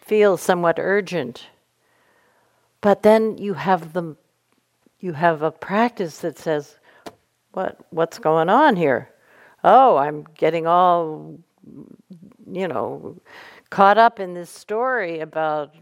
feel 0.00 0.36
somewhat 0.36 0.80
urgent. 0.80 1.46
But 2.80 3.02
then 3.02 3.38
you 3.38 3.54
have 3.54 3.92
the 3.92 4.16
you 5.00 5.12
have 5.12 5.42
a 5.42 5.50
practice 5.50 6.18
that 6.18 6.38
says, 6.38 6.78
what 7.52 7.78
what's 7.90 8.18
going 8.18 8.48
on 8.48 8.76
here? 8.76 9.10
Oh, 9.64 9.96
I'm 9.96 10.24
getting 10.36 10.66
all 10.66 11.38
you 12.50 12.68
know 12.68 13.16
caught 13.70 13.98
up 13.98 14.20
in 14.20 14.34
this 14.34 14.50
story 14.50 15.20
about 15.20 15.74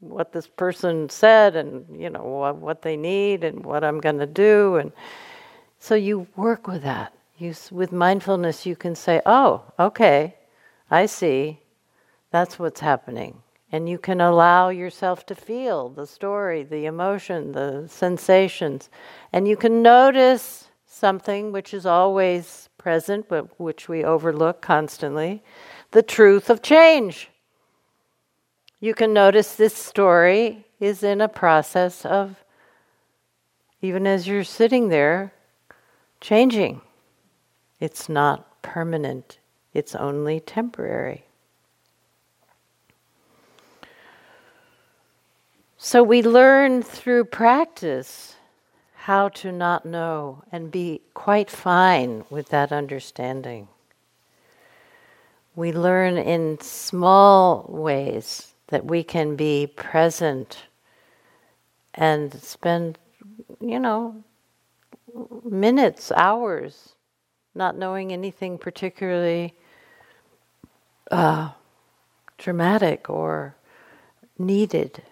what 0.00 0.32
this 0.32 0.46
person 0.46 1.08
said 1.08 1.56
and 1.56 2.00
you 2.00 2.10
know 2.10 2.22
what, 2.22 2.56
what 2.56 2.82
they 2.82 2.96
need 2.96 3.42
and 3.42 3.64
what 3.64 3.82
I'm 3.82 3.98
going 4.00 4.18
to 4.18 4.26
do 4.26 4.76
and 4.76 4.92
so 5.78 5.94
you 5.94 6.26
work 6.36 6.66
with 6.66 6.82
that. 6.82 7.12
You 7.38 7.54
with 7.70 7.92
mindfulness 7.92 8.64
you 8.64 8.76
can 8.76 8.94
say, 8.94 9.20
"Oh, 9.26 9.62
okay. 9.78 10.36
I 10.90 11.06
see. 11.06 11.60
That's 12.30 12.58
what's 12.58 12.80
happening." 12.80 13.42
And 13.72 13.88
you 13.88 13.98
can 13.98 14.20
allow 14.20 14.68
yourself 14.68 15.26
to 15.26 15.34
feel 15.34 15.88
the 15.88 16.06
story, 16.06 16.62
the 16.62 16.86
emotion, 16.86 17.52
the 17.52 17.86
sensations. 17.88 18.88
And 19.32 19.48
you 19.48 19.56
can 19.56 19.82
notice 19.82 20.68
something 20.86 21.52
which 21.52 21.74
is 21.74 21.84
always 21.84 22.68
present, 22.78 23.28
but 23.28 23.58
which 23.58 23.88
we 23.88 24.04
overlook 24.04 24.62
constantly 24.62 25.42
the 25.90 26.02
truth 26.02 26.48
of 26.48 26.62
change. 26.62 27.28
You 28.80 28.94
can 28.94 29.12
notice 29.12 29.54
this 29.54 29.74
story 29.74 30.66
is 30.78 31.02
in 31.02 31.20
a 31.20 31.28
process 31.28 32.04
of, 32.04 32.44
even 33.80 34.06
as 34.06 34.28
you're 34.28 34.44
sitting 34.44 34.88
there, 34.88 35.32
changing. 36.20 36.80
It's 37.80 38.08
not 38.08 38.62
permanent, 38.62 39.38
it's 39.74 39.94
only 39.94 40.40
temporary. 40.40 41.25
So 45.78 46.02
we 46.02 46.22
learn 46.22 46.82
through 46.82 47.26
practice 47.26 48.36
how 48.94 49.28
to 49.28 49.52
not 49.52 49.84
know 49.84 50.42
and 50.50 50.70
be 50.70 51.02
quite 51.12 51.50
fine 51.50 52.24
with 52.30 52.48
that 52.48 52.72
understanding. 52.72 53.68
We 55.54 55.72
learn 55.72 56.16
in 56.16 56.58
small 56.60 57.66
ways 57.68 58.54
that 58.68 58.86
we 58.86 59.04
can 59.04 59.36
be 59.36 59.66
present 59.66 60.64
and 61.94 62.32
spend, 62.42 62.98
you 63.60 63.78
know, 63.78 64.24
minutes, 65.44 66.10
hours, 66.12 66.94
not 67.54 67.76
knowing 67.76 68.12
anything 68.12 68.56
particularly 68.56 69.54
uh, 71.10 71.50
dramatic 72.38 73.10
or 73.10 73.54
needed. 74.38 75.02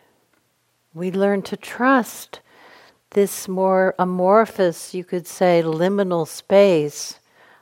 We 0.94 1.10
learn 1.10 1.42
to 1.42 1.56
trust 1.56 2.40
this 3.10 3.48
more 3.48 3.96
amorphous, 3.98 4.94
you 4.94 5.02
could 5.02 5.26
say, 5.26 5.60
liminal 5.64 6.26
space 6.26 7.18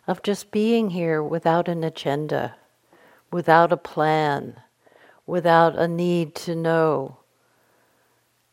of 0.07 0.23
just 0.23 0.51
being 0.51 0.91
here 0.91 1.23
without 1.23 1.67
an 1.67 1.83
agenda, 1.83 2.57
without 3.31 3.73
a 3.73 3.77
plan, 3.79 4.61
without 5.27 5.79
a 5.79 5.89
need 5.89 6.35
to 6.35 6.55
know. 6.55 7.17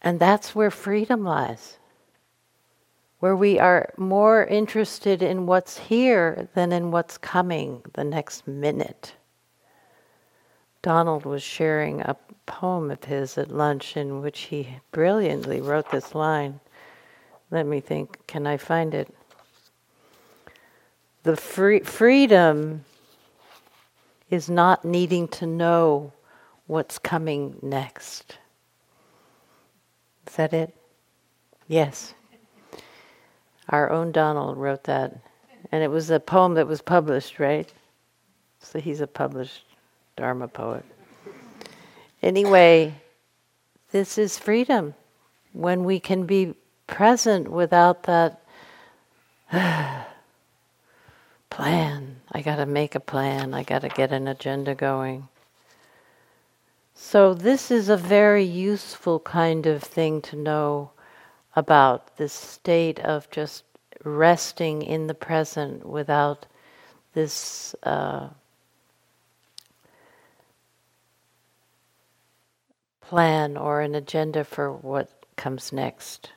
And 0.01 0.17
that's 0.17 0.55
where 0.55 0.71
freedom 0.71 1.25
lies, 1.25 1.77
where 3.19 3.35
we 3.35 3.59
are 3.59 3.93
more 3.97 4.45
interested 4.45 5.21
in 5.21 5.45
what's 5.45 5.77
here 5.77 6.47
than 6.53 6.71
in 6.71 6.91
what's 6.91 7.17
coming 7.17 7.81
the 7.95 8.05
next 8.05 8.47
minute. 8.47 9.15
Donald 10.81 11.25
was 11.25 11.43
sharing 11.43 12.01
a 12.01 12.15
poem 12.45 12.89
of 12.89 13.03
his 13.03 13.37
at 13.37 13.51
lunch 13.51 13.97
in 13.97 14.21
which 14.21 14.39
he 14.41 14.77
brilliantly 14.91 15.61
wrote 15.61 15.91
this 15.91 16.15
line. 16.15 16.59
Let 17.51 17.65
me 17.65 17.79
think, 17.79 18.25
can 18.27 18.47
I 18.47 18.57
find 18.57 18.93
it? 18.93 19.13
The 21.23 21.35
free, 21.35 21.81
freedom 21.81 22.85
is 24.29 24.49
not 24.49 24.85
needing 24.85 25.27
to 25.27 25.45
know 25.45 26.13
what's 26.67 26.97
coming 26.97 27.57
next. 27.61 28.37
Is 30.27 30.35
that 30.35 30.53
it? 30.53 30.75
Yes. 31.67 32.13
Our 33.69 33.91
own 33.91 34.11
Donald 34.11 34.57
wrote 34.57 34.85
that. 34.85 35.19
And 35.71 35.83
it 35.83 35.89
was 35.89 36.09
a 36.09 36.19
poem 36.19 36.53
that 36.53 36.67
was 36.67 36.81
published, 36.81 37.39
right? 37.39 37.71
So 38.59 38.79
he's 38.79 39.01
a 39.01 39.07
published 39.07 39.65
Dharma 40.19 40.49
poet. 40.49 40.83
Anyway, 42.21 42.93
this 43.91 44.17
is 44.17 44.37
freedom 44.37 44.93
when 45.53 45.85
we 45.85 46.01
can 46.01 46.25
be 46.25 46.55
present 46.87 47.49
without 47.49 48.03
that 48.03 48.41
plan. 51.49 52.17
I 52.33 52.41
got 52.41 52.57
to 52.57 52.65
make 52.65 52.95
a 52.95 52.99
plan. 52.99 53.53
I 53.53 53.63
got 53.63 53.83
to 53.83 53.87
get 53.87 54.11
an 54.11 54.27
agenda 54.27 54.75
going. 54.75 55.29
So, 56.93 57.33
this 57.33 57.71
is 57.71 57.87
a 57.87 57.95
very 57.95 58.43
useful 58.43 59.21
kind 59.21 59.65
of 59.65 59.81
thing 59.81 60.21
to 60.23 60.35
know 60.35 60.91
about 61.55 62.17
this 62.17 62.33
state 62.33 62.99
of 62.99 63.31
just 63.31 63.63
resting 64.03 64.81
in 64.81 65.07
the 65.07 65.13
present 65.13 65.85
without 65.85 66.45
this 67.13 67.73
uh, 67.83 68.27
plan 73.09 73.57
or 73.57 73.81
an 73.81 73.95
agenda 73.95 74.43
for 74.43 74.71
what 74.71 75.09
comes 75.35 75.73
next. 75.73 76.29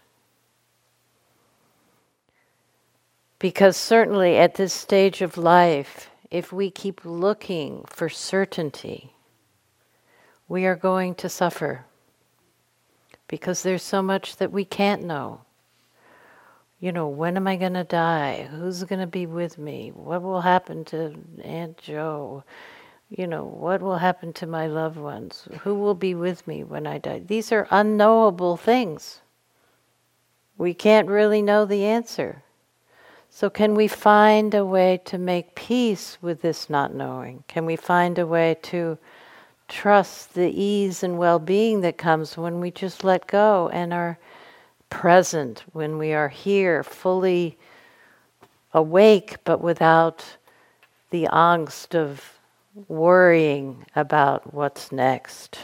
Because 3.38 3.76
certainly 3.76 4.38
at 4.38 4.54
this 4.54 4.72
stage 4.72 5.20
of 5.20 5.36
life, 5.36 6.08
if 6.30 6.50
we 6.50 6.70
keep 6.70 7.04
looking 7.04 7.84
for 7.88 8.08
certainty, 8.08 9.12
we 10.48 10.64
are 10.64 10.74
going 10.74 11.14
to 11.16 11.28
suffer. 11.28 11.84
Because 13.28 13.62
there's 13.62 13.82
so 13.82 14.00
much 14.00 14.36
that 14.36 14.50
we 14.50 14.64
can't 14.64 15.04
know. 15.04 15.42
You 16.80 16.90
know, 16.90 17.06
when 17.06 17.36
am 17.36 17.46
I 17.46 17.56
going 17.56 17.74
to 17.74 17.84
die? 17.84 18.48
Who's 18.50 18.82
going 18.84 19.02
to 19.02 19.06
be 19.06 19.26
with 19.26 19.58
me? 19.58 19.90
What 19.94 20.22
will 20.22 20.40
happen 20.40 20.86
to 20.86 21.16
Aunt 21.44 21.76
Joe? 21.76 22.44
You 23.14 23.26
know, 23.26 23.44
what 23.44 23.82
will 23.82 23.98
happen 23.98 24.32
to 24.34 24.46
my 24.46 24.66
loved 24.66 24.96
ones? 24.96 25.46
Who 25.64 25.74
will 25.74 25.94
be 25.94 26.14
with 26.14 26.46
me 26.48 26.64
when 26.64 26.86
I 26.86 26.96
die? 26.96 27.20
These 27.26 27.52
are 27.52 27.68
unknowable 27.70 28.56
things. 28.56 29.20
We 30.56 30.72
can't 30.72 31.08
really 31.08 31.42
know 31.42 31.66
the 31.66 31.84
answer. 31.84 32.42
So, 33.28 33.50
can 33.50 33.74
we 33.74 33.86
find 33.86 34.54
a 34.54 34.64
way 34.64 34.98
to 35.04 35.18
make 35.18 35.54
peace 35.54 36.16
with 36.22 36.40
this 36.40 36.70
not 36.70 36.94
knowing? 36.94 37.44
Can 37.48 37.66
we 37.66 37.76
find 37.76 38.18
a 38.18 38.26
way 38.26 38.56
to 38.62 38.96
trust 39.68 40.32
the 40.32 40.48
ease 40.50 41.02
and 41.02 41.18
well 41.18 41.38
being 41.38 41.82
that 41.82 41.98
comes 41.98 42.38
when 42.38 42.60
we 42.60 42.70
just 42.70 43.04
let 43.04 43.26
go 43.26 43.68
and 43.74 43.92
are 43.92 44.18
present, 44.88 45.64
when 45.72 45.98
we 45.98 46.14
are 46.14 46.28
here, 46.30 46.82
fully 46.82 47.58
awake, 48.72 49.36
but 49.44 49.60
without 49.60 50.24
the 51.10 51.28
angst 51.30 51.94
of 51.94 52.38
worrying 52.88 53.84
about 53.94 54.52
what's 54.54 54.92
next? 54.92 55.58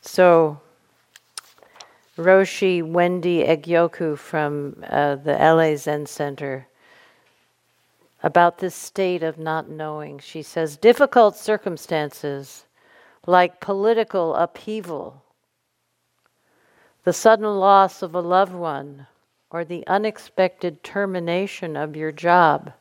So, 0.00 0.60
Roshi 2.16 2.82
Wendy 2.82 3.44
Egyoku 3.44 4.16
from 4.16 4.82
uh, 4.88 5.16
the 5.16 5.34
LA 5.34 5.76
Zen 5.76 6.06
Center 6.06 6.66
about 8.22 8.58
this 8.58 8.74
state 8.74 9.22
of 9.22 9.38
not 9.38 9.68
knowing. 9.68 10.18
She 10.18 10.42
says, 10.42 10.76
difficult 10.76 11.36
circumstances 11.36 12.64
like 13.26 13.60
political 13.60 14.34
upheaval, 14.34 15.22
the 17.04 17.12
sudden 17.12 17.46
loss 17.46 18.02
of 18.02 18.14
a 18.14 18.20
loved 18.20 18.54
one, 18.54 19.06
or 19.50 19.64
the 19.64 19.86
unexpected 19.86 20.82
termination 20.82 21.76
of 21.76 21.94
your 21.94 22.10
job 22.10 22.72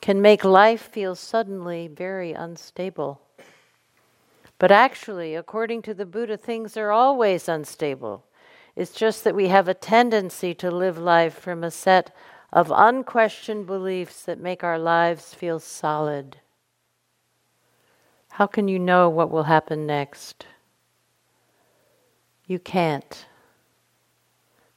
can 0.00 0.22
make 0.22 0.44
life 0.44 0.88
feel 0.92 1.14
suddenly 1.14 1.88
very 1.88 2.32
unstable. 2.32 3.20
But 4.58 4.72
actually, 4.72 5.34
according 5.34 5.82
to 5.82 5.94
the 5.94 6.06
Buddha, 6.06 6.36
things 6.36 6.76
are 6.76 6.90
always 6.90 7.48
unstable. 7.48 8.24
It's 8.74 8.92
just 8.92 9.24
that 9.24 9.34
we 9.34 9.48
have 9.48 9.68
a 9.68 9.74
tendency 9.74 10.54
to 10.54 10.70
live 10.70 10.98
life 10.98 11.34
from 11.34 11.62
a 11.62 11.70
set 11.70 12.14
of 12.52 12.72
unquestioned 12.74 13.66
beliefs 13.66 14.22
that 14.22 14.40
make 14.40 14.64
our 14.64 14.78
lives 14.78 15.34
feel 15.34 15.58
solid. 15.60 16.38
How 18.30 18.46
can 18.46 18.68
you 18.68 18.78
know 18.78 19.08
what 19.08 19.30
will 19.30 19.44
happen 19.44 19.86
next? 19.86 20.46
You 22.46 22.58
can't. 22.58 23.26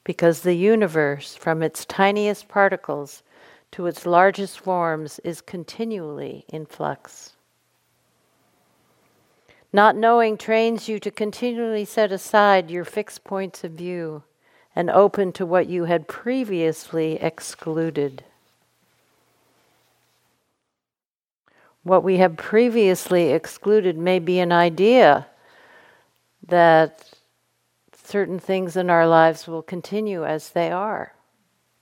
Because 0.03 0.41
the 0.41 0.55
universe, 0.55 1.35
from 1.35 1.61
its 1.61 1.85
tiniest 1.85 2.47
particles 2.47 3.23
to 3.71 3.85
its 3.85 4.05
largest 4.05 4.59
forms, 4.59 5.19
is 5.19 5.41
continually 5.41 6.45
in 6.49 6.65
flux. 6.65 7.33
Not 9.73 9.95
knowing 9.95 10.37
trains 10.37 10.89
you 10.89 10.99
to 10.99 11.11
continually 11.11 11.85
set 11.85 12.11
aside 12.11 12.69
your 12.69 12.83
fixed 12.83 13.23
points 13.23 13.63
of 13.63 13.71
view 13.71 14.23
and 14.75 14.89
open 14.89 15.31
to 15.33 15.45
what 15.45 15.67
you 15.67 15.85
had 15.85 16.07
previously 16.07 17.13
excluded. 17.13 18.23
What 21.83 22.03
we 22.03 22.17
have 22.17 22.37
previously 22.37 23.31
excluded 23.31 23.97
may 23.97 24.19
be 24.19 24.39
an 24.39 24.51
idea 24.51 25.27
that 26.47 27.13
certain 27.95 28.39
things 28.39 28.75
in 28.75 28.89
our 28.89 29.07
lives 29.07 29.47
will 29.47 29.63
continue 29.63 30.25
as 30.25 30.49
they 30.49 30.69
are. 30.69 31.13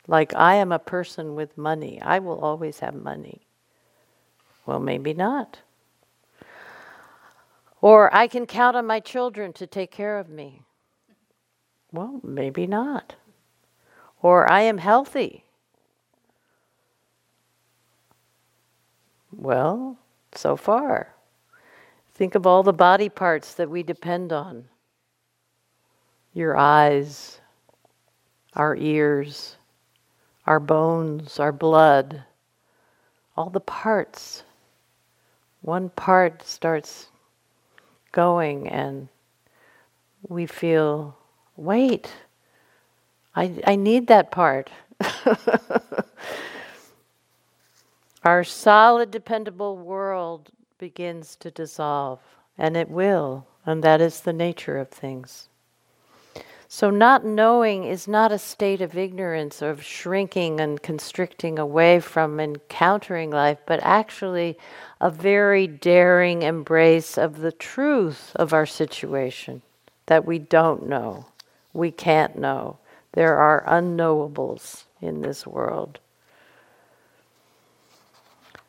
Like, 0.09 0.33
I 0.33 0.55
am 0.55 0.71
a 0.71 0.79
person 0.79 1.35
with 1.35 1.55
money, 1.55 2.01
I 2.01 2.17
will 2.17 2.39
always 2.39 2.79
have 2.79 2.95
money. 2.95 3.45
Well, 4.65 4.79
maybe 4.79 5.13
not. 5.13 5.59
Or 7.79 8.11
I 8.11 8.27
can 8.27 8.47
count 8.47 8.75
on 8.75 8.87
my 8.87 9.01
children 9.01 9.53
to 9.53 9.67
take 9.67 9.91
care 9.91 10.17
of 10.17 10.27
me. 10.27 10.63
Well, 11.91 12.21
maybe 12.23 12.65
not. 12.65 13.17
Or 14.23 14.51
I 14.51 14.61
am 14.61 14.79
healthy. 14.79 15.45
Well, 19.31 19.99
so 20.33 20.55
far. 20.55 21.13
Think 22.15 22.33
of 22.33 22.47
all 22.47 22.63
the 22.63 22.73
body 22.73 23.09
parts 23.09 23.53
that 23.53 23.69
we 23.69 23.83
depend 23.83 24.33
on 24.33 24.69
your 26.33 26.57
eyes, 26.57 27.39
our 28.55 28.75
ears, 28.75 29.57
our 30.49 30.59
bones, 30.59 31.39
our 31.39 31.53
blood, 31.53 32.23
all 33.37 33.51
the 33.51 33.61
parts. 33.61 34.43
One 35.61 35.89
part 35.91 36.45
starts 36.45 37.09
going 38.11 38.67
and 38.67 39.09
we 40.27 40.47
feel, 40.47 41.15
wait, 41.55 42.11
I, 43.35 43.61
I 43.67 43.75
need 43.77 44.07
that 44.07 44.31
part. 44.31 44.71
Our 48.23 48.43
solid, 48.43 49.11
dependable 49.11 49.77
world 49.77 50.49
begins 50.79 51.35
to 51.37 51.51
dissolve, 51.51 52.19
and 52.57 52.77
it 52.77 52.89
will, 52.89 53.47
and 53.65 53.83
that 53.83 54.01
is 54.01 54.21
the 54.21 54.33
nature 54.33 54.77
of 54.77 54.89
things. 54.89 55.48
So, 56.71 56.91
not 56.91 57.25
knowing 57.25 57.83
is 57.85 58.07
not 58.07 58.31
a 58.31 58.37
state 58.37 58.79
of 58.79 58.95
ignorance, 58.95 59.63
of 59.63 59.81
shrinking 59.83 60.59
and 60.59 60.79
constricting 60.79 61.57
away 61.57 61.99
from 61.99 62.39
encountering 62.39 63.31
life, 63.31 63.57
but 63.65 63.79
actually 63.81 64.55
a 65.01 65.09
very 65.09 65.65
daring 65.65 66.43
embrace 66.43 67.17
of 67.17 67.39
the 67.39 67.51
truth 67.51 68.31
of 68.35 68.53
our 68.53 68.67
situation 68.67 69.63
that 70.05 70.25
we 70.25 70.37
don't 70.37 70.87
know, 70.87 71.25
we 71.73 71.89
can't 71.89 72.37
know. 72.37 72.77
There 73.13 73.35
are 73.35 73.65
unknowables 73.67 74.83
in 75.01 75.21
this 75.21 75.47
world. 75.47 75.99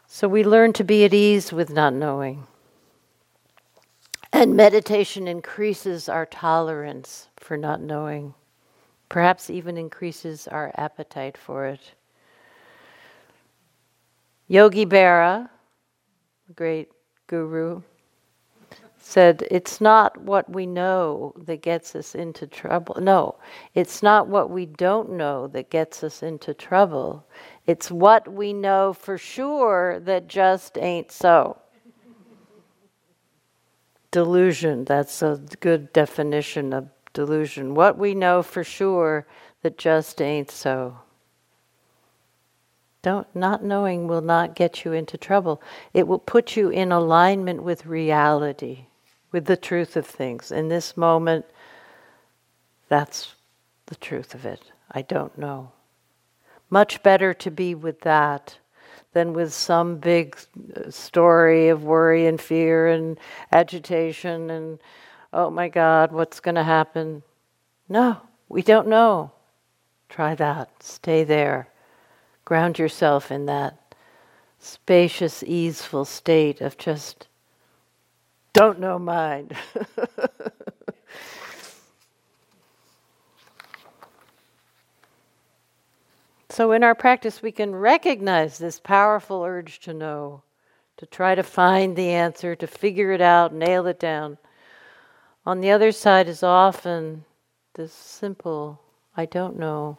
So 0.06 0.26
we 0.26 0.42
learn 0.42 0.72
to 0.72 0.84
be 0.84 1.04
at 1.04 1.12
ease 1.12 1.52
with 1.52 1.68
not 1.68 1.92
knowing. 1.92 2.46
And 4.32 4.54
meditation 4.54 5.26
increases 5.26 6.08
our 6.08 6.24
tolerance 6.24 7.28
for 7.36 7.56
not 7.56 7.80
knowing, 7.80 8.34
perhaps 9.08 9.50
even 9.50 9.76
increases 9.76 10.46
our 10.46 10.72
appetite 10.76 11.36
for 11.36 11.66
it. 11.66 11.80
Yogi 14.46 14.86
Berra, 14.86 15.48
great 16.54 16.90
guru, 17.26 17.82
said, 18.98 19.46
It's 19.50 19.80
not 19.80 20.16
what 20.18 20.48
we 20.48 20.64
know 20.64 21.34
that 21.36 21.62
gets 21.62 21.96
us 21.96 22.14
into 22.14 22.46
trouble. 22.46 22.96
No, 23.00 23.36
it's 23.74 24.00
not 24.00 24.28
what 24.28 24.50
we 24.50 24.66
don't 24.66 25.10
know 25.10 25.48
that 25.48 25.70
gets 25.70 26.04
us 26.04 26.22
into 26.22 26.54
trouble. 26.54 27.26
It's 27.66 27.90
what 27.90 28.32
we 28.32 28.52
know 28.52 28.92
for 28.92 29.18
sure 29.18 29.98
that 30.00 30.28
just 30.28 30.78
ain't 30.78 31.10
so 31.10 31.58
delusion. 34.10 34.84
That's 34.84 35.22
a 35.22 35.40
good 35.60 35.92
definition 35.92 36.72
of 36.72 36.88
delusion. 37.12 37.74
What 37.74 37.98
we 37.98 38.14
know 38.14 38.42
for 38.42 38.64
sure 38.64 39.26
that 39.62 39.78
just 39.78 40.20
ain't 40.22 40.50
so. 40.50 40.98
Don't 43.02 43.34
not 43.34 43.64
knowing 43.64 44.06
will 44.06 44.20
not 44.20 44.54
get 44.54 44.84
you 44.84 44.92
into 44.92 45.16
trouble. 45.16 45.62
It 45.94 46.06
will 46.06 46.18
put 46.18 46.56
you 46.56 46.68
in 46.68 46.92
alignment 46.92 47.62
with 47.62 47.86
reality, 47.86 48.86
with 49.32 49.46
the 49.46 49.56
truth 49.56 49.96
of 49.96 50.06
things. 50.06 50.52
In 50.52 50.68
this 50.68 50.96
moment, 50.96 51.46
that's 52.88 53.34
the 53.86 53.94
truth 53.94 54.34
of 54.34 54.44
it. 54.44 54.60
I 54.90 55.02
don't 55.02 55.36
know. 55.38 55.72
Much 56.68 57.02
better 57.02 57.32
to 57.34 57.50
be 57.50 57.74
with 57.74 58.02
that 58.02 58.58
than 59.12 59.32
with 59.32 59.52
some 59.52 59.96
big 59.96 60.36
uh, 60.76 60.90
story 60.90 61.68
of 61.68 61.82
worry 61.82 62.26
and 62.26 62.40
fear 62.40 62.88
and 62.88 63.18
agitation 63.52 64.50
and, 64.50 64.78
oh 65.32 65.50
my 65.50 65.68
God, 65.68 66.12
what's 66.12 66.40
going 66.40 66.54
to 66.54 66.64
happen? 66.64 67.22
No, 67.88 68.18
we 68.48 68.62
don't 68.62 68.88
know. 68.88 69.32
Try 70.08 70.34
that. 70.36 70.82
Stay 70.82 71.24
there. 71.24 71.68
Ground 72.44 72.78
yourself 72.78 73.30
in 73.30 73.46
that 73.46 73.94
spacious, 74.58 75.42
easeful 75.44 76.04
state 76.04 76.60
of 76.60 76.76
just 76.78 77.28
don't 78.52 78.78
know 78.80 78.98
mind. 78.98 79.56
So, 86.50 86.72
in 86.72 86.82
our 86.82 86.96
practice, 86.96 87.42
we 87.42 87.52
can 87.52 87.76
recognize 87.76 88.58
this 88.58 88.80
powerful 88.80 89.44
urge 89.44 89.78
to 89.80 89.94
know, 89.94 90.42
to 90.96 91.06
try 91.06 91.36
to 91.36 91.44
find 91.44 91.94
the 91.94 92.10
answer, 92.10 92.56
to 92.56 92.66
figure 92.66 93.12
it 93.12 93.20
out, 93.20 93.54
nail 93.54 93.86
it 93.86 94.00
down. 94.00 94.36
On 95.46 95.60
the 95.60 95.70
other 95.70 95.92
side 95.92 96.28
is 96.28 96.42
often 96.42 97.24
this 97.74 97.92
simple, 97.92 98.82
I 99.16 99.26
don't 99.26 99.60
know, 99.60 99.98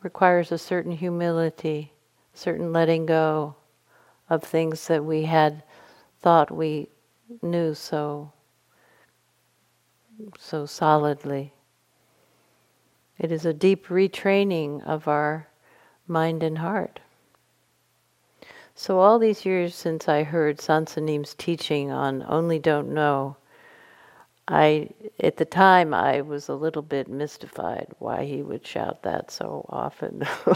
requires 0.00 0.52
a 0.52 0.58
certain 0.58 0.92
humility, 0.92 1.92
certain 2.34 2.72
letting 2.72 3.04
go 3.04 3.56
of 4.30 4.44
things 4.44 4.86
that 4.86 5.04
we 5.04 5.24
had 5.24 5.64
thought 6.20 6.52
we 6.52 6.88
knew 7.42 7.74
so 7.74 8.32
so 10.38 10.66
solidly. 10.66 11.52
It 13.18 13.32
is 13.32 13.44
a 13.44 13.52
deep 13.52 13.88
retraining 13.88 14.84
of 14.86 15.08
our 15.08 15.48
mind 16.06 16.42
and 16.42 16.58
heart. 16.58 17.00
So, 18.74 19.00
all 19.00 19.18
these 19.18 19.44
years 19.44 19.74
since 19.74 20.08
I 20.08 20.22
heard 20.22 20.60
Soen 20.60 20.86
Sa 20.86 21.00
Nim's 21.00 21.34
teaching 21.34 21.90
on 21.90 22.24
Only 22.28 22.60
Don't 22.60 22.94
Know, 22.94 23.36
I, 24.46 24.90
at 25.20 25.36
the 25.36 25.44
time, 25.44 25.92
I 25.92 26.20
was 26.20 26.48
a 26.48 26.54
little 26.54 26.80
bit 26.82 27.08
mystified 27.08 27.88
why 27.98 28.24
he 28.24 28.40
would 28.40 28.64
shout 28.64 29.02
that 29.02 29.32
so 29.32 29.66
often. 29.68 30.20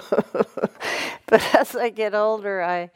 but 1.27 1.55
as 1.55 1.75
I 1.75 1.91
get 1.91 2.15
older, 2.15 2.63
I, 2.63 2.91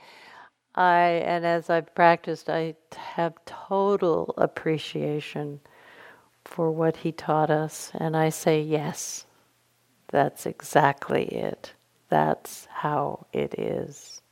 I, 0.76 1.00
and 1.26 1.44
as 1.44 1.68
I've 1.68 1.92
practiced, 1.94 2.48
I 2.48 2.76
have 2.96 3.34
total 3.44 4.32
appreciation 4.38 5.60
for 6.44 6.70
what 6.70 6.98
he 6.98 7.10
taught 7.10 7.50
us, 7.50 7.90
and 7.94 8.16
I 8.16 8.28
say 8.28 8.62
yes. 8.62 9.26
That's 10.08 10.46
exactly 10.46 11.24
it. 11.26 11.72
That's 12.08 12.66
how 12.70 13.26
it 13.32 13.58
is. 13.58 14.22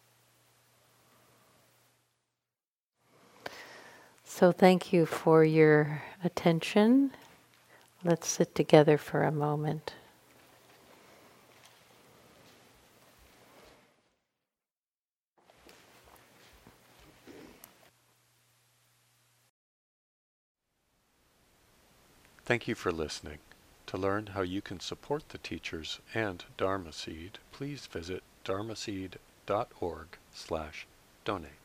So, 4.25 4.53
thank 4.53 4.93
you 4.93 5.07
for 5.07 5.45
your 5.45 6.03
attention. 6.25 7.13
Let's 8.05 8.29
sit 8.29 8.55
together 8.55 8.99
for 8.99 9.23
a 9.23 9.33
moment. 9.33 9.95
Thank 22.45 22.69
you 22.69 22.75
for 22.75 22.93
listening. 22.93 23.39
To 23.95 24.01
learn 24.01 24.27
how 24.27 24.41
you 24.41 24.61
can 24.61 24.81
support 24.81 25.29
the 25.29 25.39
teachers 25.39 26.01
and 26.15 26.45
Dharma 26.57 26.93
Seed, 26.93 27.39
please 27.53 27.87
visit 27.87 28.25
dharma 28.43 28.75
dharmaseed.org 28.75 30.19
slash 30.33 30.89
donate. 31.25 31.64